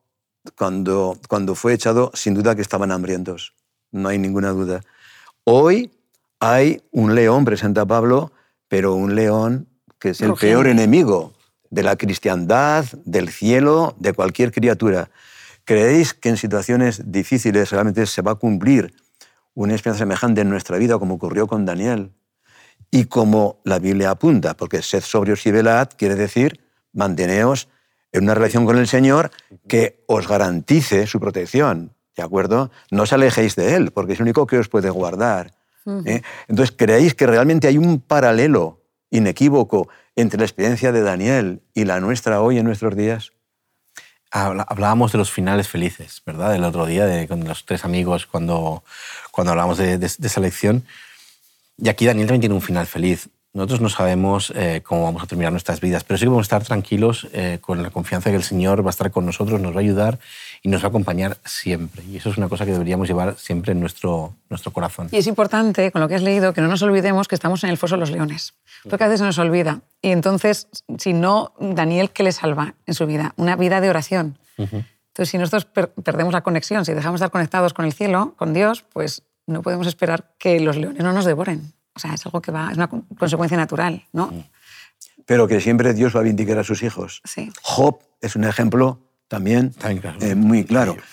cuando, 0.56 1.18
cuando 1.26 1.54
fue 1.54 1.72
echado, 1.72 2.12
sin 2.14 2.34
duda 2.34 2.54
que 2.54 2.60
estaban 2.60 2.92
hambrientos, 2.92 3.54
no 3.90 4.10
hay 4.10 4.18
ninguna 4.18 4.50
duda. 4.50 4.82
Hoy 5.44 5.90
hay 6.38 6.82
un 6.92 7.14
león, 7.14 7.46
presenta 7.46 7.86
Pablo, 7.86 8.30
pero 8.68 8.94
un 8.94 9.14
león 9.14 9.68
que 9.98 10.10
es 10.10 10.20
el 10.20 10.34
peor 10.34 10.66
enemigo 10.66 11.32
de 11.70 11.82
la 11.82 11.96
cristiandad, 11.96 12.84
del 13.06 13.30
cielo, 13.30 13.96
de 13.98 14.12
cualquier 14.12 14.52
criatura. 14.52 15.10
¿Creéis 15.64 16.12
que 16.12 16.28
en 16.28 16.36
situaciones 16.36 17.10
difíciles 17.10 17.70
realmente 17.70 18.04
se 18.04 18.20
va 18.20 18.32
a 18.32 18.34
cumplir 18.34 18.94
una 19.54 19.72
experiencia 19.72 20.04
semejante 20.04 20.42
en 20.42 20.50
nuestra 20.50 20.76
vida 20.76 20.98
como 20.98 21.14
ocurrió 21.14 21.46
con 21.46 21.64
Daniel? 21.64 22.12
Y 22.90 23.06
como 23.06 23.60
la 23.64 23.78
Biblia 23.78 24.10
apunta, 24.10 24.54
porque 24.54 24.82
sed 24.82 25.00
sobrios 25.00 25.46
y 25.46 25.52
velad 25.52 25.88
quiere 25.96 26.16
decir 26.16 26.63
manteneos 26.94 27.68
en 28.12 28.24
una 28.24 28.34
relación 28.34 28.64
con 28.64 28.78
el 28.78 28.86
Señor 28.86 29.30
que 29.68 30.04
os 30.06 30.28
garantice 30.28 31.06
su 31.06 31.20
protección, 31.20 31.92
¿de 32.16 32.22
acuerdo? 32.22 32.70
No 32.90 33.02
os 33.02 33.12
alejéis 33.12 33.56
de 33.56 33.74
Él, 33.74 33.90
porque 33.90 34.12
es 34.12 34.20
el 34.20 34.24
único 34.24 34.46
que 34.46 34.58
os 34.58 34.68
puede 34.68 34.88
guardar. 34.90 35.52
¿eh? 36.06 36.22
Entonces, 36.48 36.74
¿creéis 36.76 37.14
que 37.14 37.26
realmente 37.26 37.66
hay 37.66 37.76
un 37.76 38.00
paralelo 38.00 38.80
inequívoco 39.10 39.88
entre 40.16 40.38
la 40.38 40.44
experiencia 40.44 40.92
de 40.92 41.02
Daniel 41.02 41.62
y 41.74 41.84
la 41.84 42.00
nuestra 42.00 42.40
hoy 42.40 42.58
en 42.58 42.64
nuestros 42.64 42.96
días? 42.96 43.32
Hablábamos 44.30 45.12
de 45.12 45.18
los 45.18 45.30
finales 45.30 45.68
felices, 45.68 46.22
¿verdad? 46.26 46.56
El 46.56 46.64
otro 46.64 46.86
día 46.86 47.06
de, 47.06 47.28
con 47.28 47.44
los 47.44 47.66
tres 47.66 47.84
amigos 47.84 48.26
cuando, 48.26 48.82
cuando 49.30 49.52
hablábamos 49.52 49.78
de, 49.78 49.94
esa 50.04 50.40
lección. 50.40 50.84
Y 51.78 51.88
aquí 51.88 52.04
Daniel 52.04 52.26
también 52.26 52.40
tiene 52.40 52.54
un 52.54 52.62
final 52.62 52.86
feliz. 52.86 53.28
Nosotros 53.54 53.80
no 53.80 53.88
sabemos 53.88 54.52
eh, 54.56 54.82
cómo 54.84 55.04
vamos 55.04 55.22
a 55.22 55.26
terminar 55.26 55.52
nuestras 55.52 55.80
vidas, 55.80 56.02
pero 56.02 56.18
sí 56.18 56.24
que 56.24 56.28
vamos 56.28 56.42
a 56.42 56.48
estar 56.48 56.64
tranquilos 56.64 57.28
eh, 57.32 57.58
con 57.60 57.84
la 57.84 57.90
confianza 57.90 58.28
de 58.28 58.32
que 58.32 58.38
el 58.38 58.42
Señor 58.42 58.84
va 58.84 58.88
a 58.88 58.90
estar 58.90 59.12
con 59.12 59.24
nosotros, 59.24 59.60
nos 59.60 59.72
va 59.72 59.76
a 59.76 59.80
ayudar 59.80 60.18
y 60.64 60.68
nos 60.68 60.82
va 60.82 60.86
a 60.86 60.88
acompañar 60.88 61.38
siempre. 61.44 62.02
Y 62.02 62.16
eso 62.16 62.30
es 62.30 62.36
una 62.36 62.48
cosa 62.48 62.66
que 62.66 62.72
deberíamos 62.72 63.06
llevar 63.06 63.36
siempre 63.38 63.70
en 63.70 63.78
nuestro, 63.78 64.34
nuestro 64.50 64.72
corazón. 64.72 65.06
Y 65.12 65.18
es 65.18 65.28
importante, 65.28 65.92
con 65.92 66.00
lo 66.00 66.08
que 66.08 66.16
has 66.16 66.22
leído, 66.22 66.52
que 66.52 66.62
no 66.62 66.66
nos 66.66 66.82
olvidemos 66.82 67.28
que 67.28 67.36
estamos 67.36 67.62
en 67.62 67.70
el 67.70 67.76
foso 67.76 67.94
de 67.94 68.00
los 68.00 68.10
leones, 68.10 68.54
porque 68.90 69.04
a 69.04 69.06
veces 69.06 69.20
se 69.20 69.26
nos 69.26 69.38
olvida. 69.38 69.82
Y 70.02 70.10
entonces, 70.10 70.66
si 70.98 71.12
no, 71.12 71.52
Daniel, 71.60 72.10
¿qué 72.10 72.24
le 72.24 72.32
salva 72.32 72.74
en 72.86 72.94
su 72.94 73.06
vida? 73.06 73.34
Una 73.36 73.54
vida 73.54 73.80
de 73.80 73.88
oración. 73.88 74.36
Entonces, 74.56 75.28
si 75.28 75.38
nosotros 75.38 75.66
perdemos 76.02 76.32
la 76.32 76.40
conexión, 76.40 76.84
si 76.84 76.92
dejamos 76.92 77.20
de 77.20 77.26
estar 77.26 77.30
conectados 77.30 77.72
con 77.72 77.84
el 77.84 77.92
cielo, 77.92 78.34
con 78.36 78.52
Dios, 78.52 78.84
pues 78.92 79.22
no 79.46 79.62
podemos 79.62 79.86
esperar 79.86 80.32
que 80.38 80.58
los 80.58 80.76
leones 80.76 81.04
no 81.04 81.12
nos 81.12 81.24
devoren. 81.24 81.73
O 81.94 81.98
sea, 82.00 82.14
es 82.14 82.26
algo 82.26 82.42
que 82.42 82.50
va, 82.50 82.70
es 82.70 82.76
una 82.76 82.88
consecuencia 82.88 83.56
natural, 83.56 84.04
¿no? 84.12 84.32
pero 85.26 85.48
que 85.48 85.60
siempre 85.60 85.94
Dios 85.94 86.14
va 86.14 86.20
a 86.20 86.24
vindicar 86.24 86.58
a 86.58 86.64
sus 86.64 86.82
hijos. 86.82 87.22
Job 87.62 87.98
es 88.20 88.36
un 88.36 88.44
ejemplo 88.44 89.00
también 89.28 89.74
eh, 90.20 90.34
muy 90.34 90.64
claro. 90.64 90.96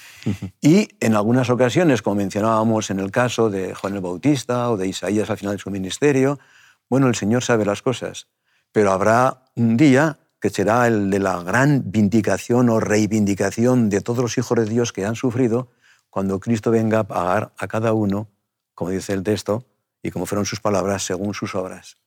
Y 0.62 0.88
en 1.00 1.16
algunas 1.16 1.50
ocasiones, 1.50 2.04
como 2.04 2.18
mencionábamos 2.18 2.92
en 2.92 3.00
el 3.00 3.10
caso 3.10 3.50
de 3.50 3.74
Juan 3.74 3.96
el 3.96 4.02
Bautista 4.02 4.70
o 4.70 4.78
de 4.78 4.88
Isaías 4.88 5.32
al 5.32 5.38
final 5.38 5.56
de 5.56 5.64
su 5.64 5.72
ministerio, 5.72 6.38
bueno, 6.88 7.08
el 7.08 7.16
Señor 7.16 7.42
sabe 7.42 7.66
las 7.66 7.82
cosas, 7.82 8.28
pero 8.72 8.92
habrá 8.92 9.46
un 9.56 9.78
día 9.78 10.20
que 10.40 10.52
será 10.52 10.86
el 10.86 11.10
de 11.10 11.18
la 11.18 11.42
gran 11.42 11.82
vindicación 11.86 12.70
o 12.70 12.80
reivindicación 12.80 13.90
de 13.90 14.02
todos 14.02 14.20
los 14.20 14.38
hijos 14.38 14.56
de 14.60 14.66
Dios 14.66 14.94
que 14.94 15.06
han 15.06 15.16
sufrido 15.16 15.72
cuando 16.12 16.40
Cristo 16.40 16.70
venga 16.70 17.00
a 17.00 17.04
pagar 17.06 17.54
a 17.58 17.68
cada 17.68 17.94
uno, 17.94 18.28
como 18.76 18.92
dice 18.92 19.14
el 19.14 19.24
texto, 19.24 19.66
y 20.04 20.12
como 20.12 20.26
fueron 20.26 20.46
sus 20.46 20.60
palabras, 20.60 21.04
según 21.04 21.34
sus 21.34 21.56
obras. 21.56 21.98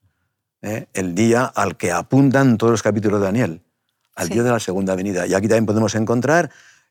¿eh? 0.63 0.87
El 0.93 1.15
día 1.15 1.45
al 1.45 1.77
que 1.77 1.93
apuntan 1.93 2.59
todos 2.59 2.73
los 2.73 2.83
capítulos 2.83 3.21
de 3.21 3.27
Daniel, 3.27 3.63
al 4.15 4.29
día 4.29 4.43
de 4.43 4.51
la 4.51 4.61
segunda 4.61 4.95
venida. 4.95 5.27
Y 5.27 5.35
aquí 5.35 5.49
también 5.49 5.67
podemos 5.67 5.95
encontrar 5.95 6.51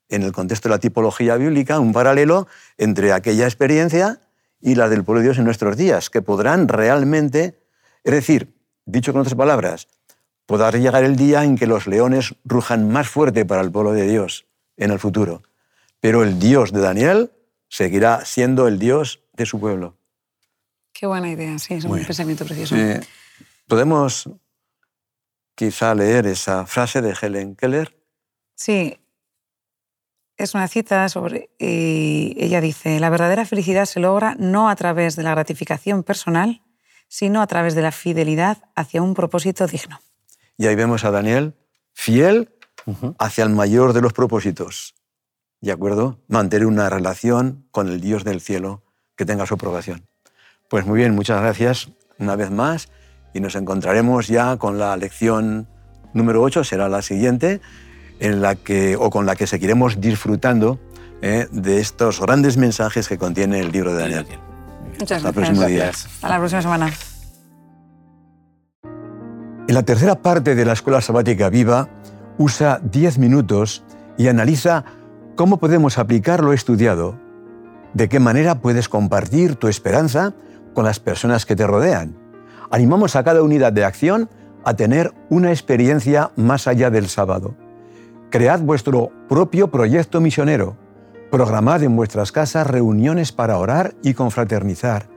en 0.09 0.23
el 0.23 0.31
contexto 0.31 0.69
de 0.69 0.75
la 0.75 0.79
tipología 0.79 1.35
bíblica, 1.37 1.79
un 1.79 1.93
paralelo 1.93 2.47
entre 2.77 3.13
aquella 3.13 3.45
experiencia 3.45 4.21
y 4.61 4.75
la 4.75 4.89
del 4.89 5.03
pueblo 5.03 5.19
de 5.19 5.27
Dios 5.27 5.37
en 5.37 5.45
nuestros 5.45 5.75
días, 5.75 6.09
que 6.09 6.21
podrán 6.21 6.67
realmente, 6.67 7.59
es 8.03 8.13
decir, 8.13 8.53
dicho 8.85 9.11
con 9.11 9.21
otras 9.21 9.35
palabras, 9.35 9.87
podrá 10.45 10.71
llegar 10.71 11.03
el 11.03 11.15
día 11.15 11.43
en 11.43 11.57
que 11.57 11.67
los 11.67 11.87
leones 11.87 12.35
rujan 12.45 12.89
más 12.89 13.07
fuerte 13.07 13.45
para 13.45 13.61
el 13.61 13.71
pueblo 13.71 13.93
de 13.93 14.07
Dios 14.07 14.45
en 14.77 14.91
el 14.91 14.99
futuro. 14.99 15.43
Pero 15.99 16.23
el 16.23 16.39
Dios 16.39 16.71
de 16.71 16.81
Daniel 16.81 17.31
seguirá 17.69 18.25
siendo 18.25 18.67
el 18.67 18.77
Dios 18.77 19.21
de 19.33 19.45
su 19.45 19.59
pueblo. 19.59 19.97
Qué 20.93 21.08
buena 21.08 21.29
idea, 21.29 21.58
sí, 21.60 21.73
es 21.73 21.86
un 21.86 22.03
pensamiento 22.06 22.45
precioso. 22.45 22.75
Podemos 23.67 24.29
quizá 25.56 25.95
leer 25.95 26.27
esa 26.27 26.65
frase 26.65 27.01
de 27.01 27.15
Helen 27.19 27.56
Keller. 27.56 27.97
Sí, 28.56 28.99
es 30.38 30.53
una 30.53 30.67
cita 30.67 31.10
sobre, 31.10 31.49
y 31.60 32.36
ella 32.38 32.62
dice, 32.62 32.99
la 32.99 33.10
verdadera 33.10 33.45
felicidad 33.45 33.86
se 33.86 33.99
logra 33.99 34.36
no 34.39 34.69
a 34.69 34.75
través 34.75 35.15
de 35.15 35.23
la 35.23 35.32
gratificación 35.32 36.03
personal, 36.03 36.62
sino 37.08 37.41
a 37.41 37.47
través 37.47 37.75
de 37.75 37.82
la 37.82 37.91
fidelidad 37.91 38.58
hacia 38.75 39.01
un 39.01 39.13
propósito 39.13 39.67
digno. 39.67 39.99
Y 40.58 40.67
ahí 40.67 40.75
vemos 40.75 41.03
a 41.03 41.12
Daniel 41.12 41.56
fiel 41.93 42.49
hacia 43.19 43.43
el 43.43 43.51
mayor 43.51 43.93
de 43.93 44.01
los 44.01 44.13
propósitos. 44.13 44.95
¿De 45.62 45.71
acuerdo? 45.71 46.19
Mantener 46.27 46.67
una 46.67 46.89
relación 46.89 47.67
con 47.71 47.88
el 47.88 48.01
Dios 48.01 48.23
del 48.23 48.41
cielo 48.41 48.84
que 49.15 49.25
tenga 49.25 49.45
su 49.45 49.53
aprobación. 49.53 50.08
Pues 50.73 50.88
muy 50.88 50.97
bien, 50.97 51.13
muchas 51.13 51.39
gracias 51.39 51.91
una 52.17 52.36
vez 52.36 52.49
más 52.49 52.89
y 53.31 53.39
nos 53.41 53.53
encontraremos 53.53 54.27
ya 54.27 54.57
con 54.57 54.79
la 54.79 54.97
lección 54.97 55.67
número 56.13 56.41
8, 56.41 56.63
será 56.63 56.89
la 56.89 57.03
siguiente 57.03 57.62
en 58.19 58.41
la 58.41 58.55
que, 58.55 58.95
o 58.95 59.12
con 59.12 59.27
la 59.27 59.36
que 59.36 59.45
seguiremos 59.45 60.01
disfrutando 60.01 60.79
eh, 61.21 61.47
de 61.51 61.79
estos 61.79 62.19
grandes 62.19 62.57
mensajes 62.57 63.07
que 63.07 63.19
contiene 63.19 63.59
el 63.59 63.71
libro 63.71 63.93
de 63.93 64.01
Daniel. 64.01 64.39
Muchas 64.99 65.23
Hasta 65.23 65.41
gracias. 65.41 66.05
Hasta 66.07 66.29
la 66.29 66.38
próxima 66.39 66.62
semana. 66.63 66.91
En 69.67 69.75
la 69.75 69.83
tercera 69.83 70.23
parte 70.23 70.55
de 70.55 70.65
la 70.65 70.73
Escuela 70.73 71.01
Sabática 71.01 71.49
Viva, 71.49 71.88
usa 72.39 72.79
10 72.81 73.19
minutos 73.19 73.83
y 74.17 74.27
analiza 74.27 74.86
cómo 75.36 75.57
podemos 75.57 75.99
aplicar 75.99 76.43
lo 76.43 76.51
estudiado, 76.51 77.19
de 77.93 78.09
qué 78.09 78.19
manera 78.19 78.59
puedes 78.59 78.89
compartir 78.89 79.55
tu 79.55 79.67
esperanza 79.67 80.33
con 80.73 80.86
las 80.86 80.99
personas 80.99 81.45
que 81.45 81.55
te 81.55 81.67
rodean. 81.67 82.15
Animamos 82.71 83.15
a 83.15 83.23
cada 83.23 83.43
unidad 83.43 83.73
de 83.73 83.86
acción 83.86 84.29
a 84.63 84.73
tener 84.73 85.13
una 85.29 85.51
experiencia 85.51 86.31
más 86.36 86.67
allá 86.67 86.89
del 86.89 87.07
sábado. 87.07 87.55
Cread 88.29 88.62
vuestro 88.62 89.12
propio 89.29 89.69
proyecto 89.69 90.21
misionero. 90.21 90.75
Programad 91.29 91.83
en 91.83 91.95
vuestras 91.95 92.31
casas 92.31 92.67
reuniones 92.67 93.31
para 93.31 93.57
orar 93.57 93.93
y 94.01 94.13
confraternizar. 94.13 95.07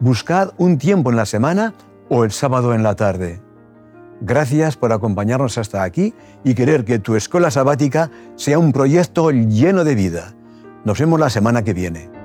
Buscad 0.00 0.50
un 0.58 0.78
tiempo 0.78 1.10
en 1.10 1.16
la 1.16 1.26
semana 1.26 1.74
o 2.08 2.24
el 2.24 2.30
sábado 2.30 2.74
en 2.74 2.82
la 2.82 2.94
tarde. 2.94 3.40
Gracias 4.20 4.76
por 4.76 4.92
acompañarnos 4.92 5.58
hasta 5.58 5.82
aquí 5.82 6.12
y 6.42 6.54
querer 6.54 6.84
que 6.84 6.98
tu 6.98 7.14
escuela 7.16 7.50
sabática 7.50 8.10
sea 8.36 8.58
un 8.58 8.72
proyecto 8.72 9.30
lleno 9.30 9.84
de 9.84 9.94
vida. 9.94 10.34
Nos 10.84 10.98
vemos 10.98 11.20
la 11.20 11.30
semana 11.30 11.62
que 11.62 11.72
viene. 11.72 12.17